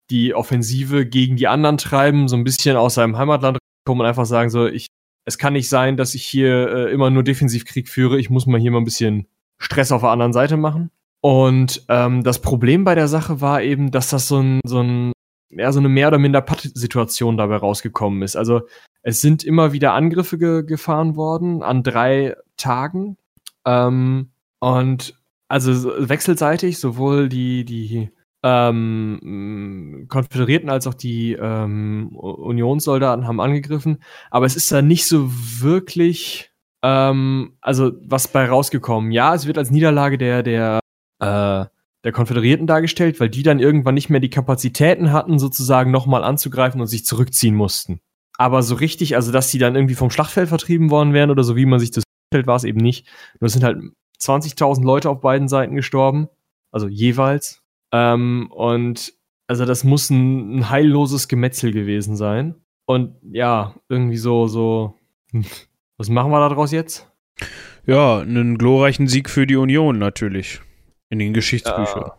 [0.09, 4.25] die Offensive gegen die anderen treiben, so ein bisschen aus seinem Heimatland kommen und einfach
[4.25, 4.87] sagen so, ich
[5.25, 8.19] es kann nicht sein, dass ich hier äh, immer nur Defensivkrieg führe.
[8.19, 10.91] Ich muss mal hier mal ein bisschen Stress auf der anderen Seite machen.
[11.21, 15.13] Und ähm, das Problem bei der Sache war eben, dass das so ein, so ein,
[15.57, 18.35] ja, so eine mehr oder minder Patt-Situation dabei rausgekommen ist.
[18.35, 18.61] Also
[19.01, 23.17] es sind immer wieder Angriffe ge gefahren worden an drei Tagen.
[23.65, 25.15] Ähm, und
[25.47, 28.09] also so- wechselseitig, sowohl die, die
[28.43, 34.03] ähm, Konföderierten als auch die ähm, Unionssoldaten haben angegriffen.
[34.31, 36.51] Aber es ist da nicht so wirklich,
[36.81, 39.11] ähm, also was bei rausgekommen.
[39.11, 40.79] Ja, es wird als Niederlage der, der,
[41.19, 41.65] äh,
[42.03, 46.81] der Konföderierten dargestellt, weil die dann irgendwann nicht mehr die Kapazitäten hatten, sozusagen nochmal anzugreifen
[46.81, 47.99] und sich zurückziehen mussten.
[48.37, 51.55] Aber so richtig, also dass sie dann irgendwie vom Schlachtfeld vertrieben worden wären oder so,
[51.55, 53.07] wie man sich das vorstellt, war es eben nicht.
[53.39, 53.77] Nur sind halt
[54.19, 56.27] 20.000 Leute auf beiden Seiten gestorben,
[56.71, 57.61] also jeweils.
[57.91, 59.13] Ähm, und
[59.47, 62.55] also das muss ein, ein heilloses Gemetzel gewesen sein.
[62.85, 64.99] Und ja, irgendwie so, so,
[65.31, 65.45] hm,
[65.97, 67.09] was machen wir daraus jetzt?
[67.85, 70.61] Ja, einen glorreichen Sieg für die Union natürlich.
[71.13, 72.09] In den Geschichtsbüchern.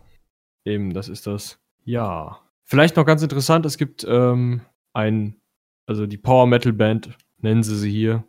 [0.63, 1.59] Eben, das ist das.
[1.83, 2.39] Ja.
[2.63, 4.61] Vielleicht noch ganz interessant, es gibt ähm,
[4.93, 5.35] ein,
[5.85, 8.23] also die Power Metal Band, nennen sie sie hier.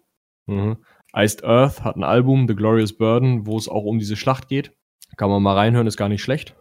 [0.46, 0.78] Mhm.
[1.14, 4.72] Iced Earth hat ein Album, The Glorious Burden, wo es auch um diese Schlacht geht.
[5.16, 6.56] Kann man mal reinhören, ist gar nicht schlecht.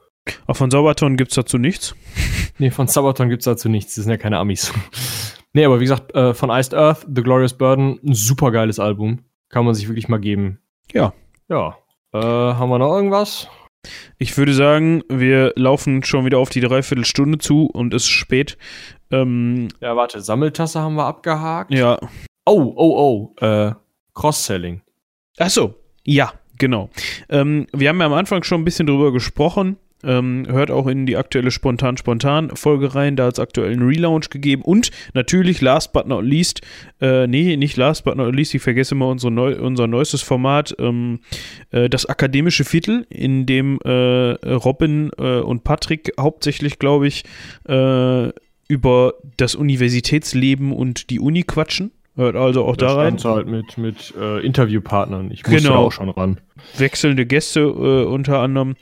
[0.46, 1.96] Auch von Sauberton gibt es dazu nichts.
[2.58, 3.96] Nee, von Sabaton gibt's dazu nichts.
[3.96, 4.72] Das sind ja keine Amis.
[5.54, 9.26] nee, aber wie gesagt, äh, von Iced Earth, The Glorious Burden, ein super geiles Album.
[9.50, 10.60] Kann man sich wirklich mal geben.
[10.94, 11.12] Ja.
[11.50, 11.76] Ja.
[12.14, 13.50] Äh, haben wir noch irgendwas?
[14.18, 18.58] Ich würde sagen, wir laufen schon wieder auf die Dreiviertelstunde zu und es ist spät.
[19.12, 21.74] Ähm, Ja, warte, Sammeltasse haben wir abgehakt.
[21.74, 21.98] ja.
[22.48, 23.72] Oh, oh, oh, äh,
[24.14, 24.82] Cross-Selling.
[25.40, 25.74] Ach so,
[26.04, 26.90] ja, genau.
[27.28, 29.78] Ähm, wir haben ja am Anfang schon ein bisschen drüber gesprochen.
[30.06, 33.16] Ähm, hört auch in die aktuelle Spontan-Spontan-Folge rein.
[33.16, 34.62] Da hat es aktuell einen Relaunch gegeben.
[34.62, 36.62] Und natürlich, last but not least,
[37.02, 40.76] äh, nee, nicht last but not least, ich vergesse immer unsere neu, unser neuestes Format,
[40.80, 41.20] ähm,
[41.72, 43.90] äh, das akademische Viertel, in dem äh,
[44.46, 47.24] Robin äh, und Patrick hauptsächlich, glaube ich,
[47.68, 48.30] äh,
[48.68, 51.92] über das Universitätsleben und die Uni quatschen.
[52.16, 53.18] Hört also auch da rein.
[53.22, 55.32] Halt mit, mit äh, Interviewpartnern.
[55.32, 55.74] Ich musste Genau.
[55.74, 56.40] da auch schon ran.
[56.78, 58.76] wechselnde Gäste äh, unter anderem.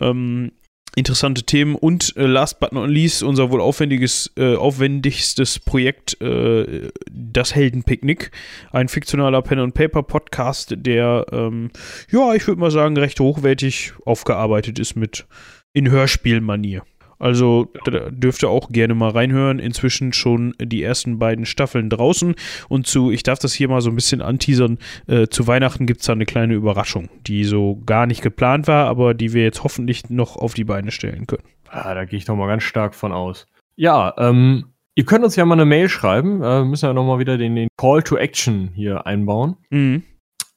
[0.00, 0.52] Ähm,
[0.96, 6.90] interessante Themen und äh, last but not least unser wohl aufwendiges, äh, aufwendigstes Projekt, äh,
[7.10, 8.30] das Heldenpicknick.
[8.72, 11.70] Ein fiktionaler Pen-and-Paper-Podcast, der, ähm,
[12.10, 15.26] ja, ich würde mal sagen, recht hochwertig aufgearbeitet ist mit
[15.74, 16.82] in Hörspielmanier.
[17.18, 19.58] Also da dürft ihr auch gerne mal reinhören.
[19.58, 22.34] Inzwischen schon die ersten beiden Staffeln draußen.
[22.68, 26.00] Und zu, ich darf das hier mal so ein bisschen anteasern, äh, zu Weihnachten gibt
[26.00, 29.64] es da eine kleine Überraschung, die so gar nicht geplant war, aber die wir jetzt
[29.64, 31.44] hoffentlich noch auf die Beine stellen können.
[31.68, 33.46] Ah, da gehe ich doch mal ganz stark von aus.
[33.76, 36.42] Ja, ähm, ihr könnt uns ja mal eine Mail schreiben.
[36.42, 39.56] Äh, wir müssen ja nochmal wieder den, den Call to Action hier einbauen.
[39.70, 40.02] Mhm.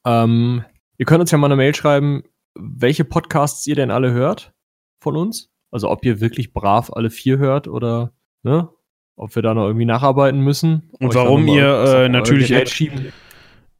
[0.06, 0.64] Ähm,
[0.98, 2.24] ihr könnt uns ja mal eine Mail schreiben,
[2.58, 4.54] welche Podcasts ihr denn alle hört
[5.02, 5.49] von uns.
[5.72, 8.14] Also ob ihr wirklich brav alle vier hört oder
[8.44, 8.70] ne,
[9.16, 10.90] ob wir da noch irgendwie nacharbeiten müssen.
[11.00, 13.12] Und warum mal ihr, äh, natürlich schieben.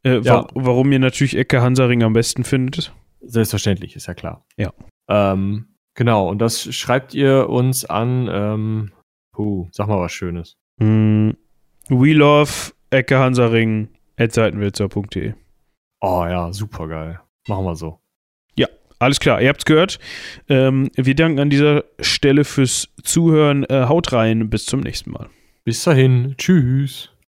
[0.04, 0.42] Äh, Ja.
[0.42, 2.94] wa warum ihr natürlich Ecke Hansaring am besten findet.
[3.20, 4.46] Selbstverständlich, ist ja klar.
[4.56, 4.72] Ja.
[5.08, 8.92] Ähm, genau, und das schreibt ihr uns an, ähm,
[9.32, 10.56] puh, sag mal was Schönes.
[10.78, 11.36] Mhm.
[11.88, 15.34] We love Ecke Hansaring at seitenwälzer.de.
[16.00, 17.20] Oh ja, super geil.
[17.48, 17.99] Machen wir so.
[19.00, 19.98] Alles klar, ihr habt's gehört.
[20.48, 23.64] Ähm, wir danken an dieser Stelle fürs Zuhören.
[23.64, 25.30] Äh, haut rein, bis zum nächsten Mal.
[25.64, 27.10] Bis dahin, tschüss.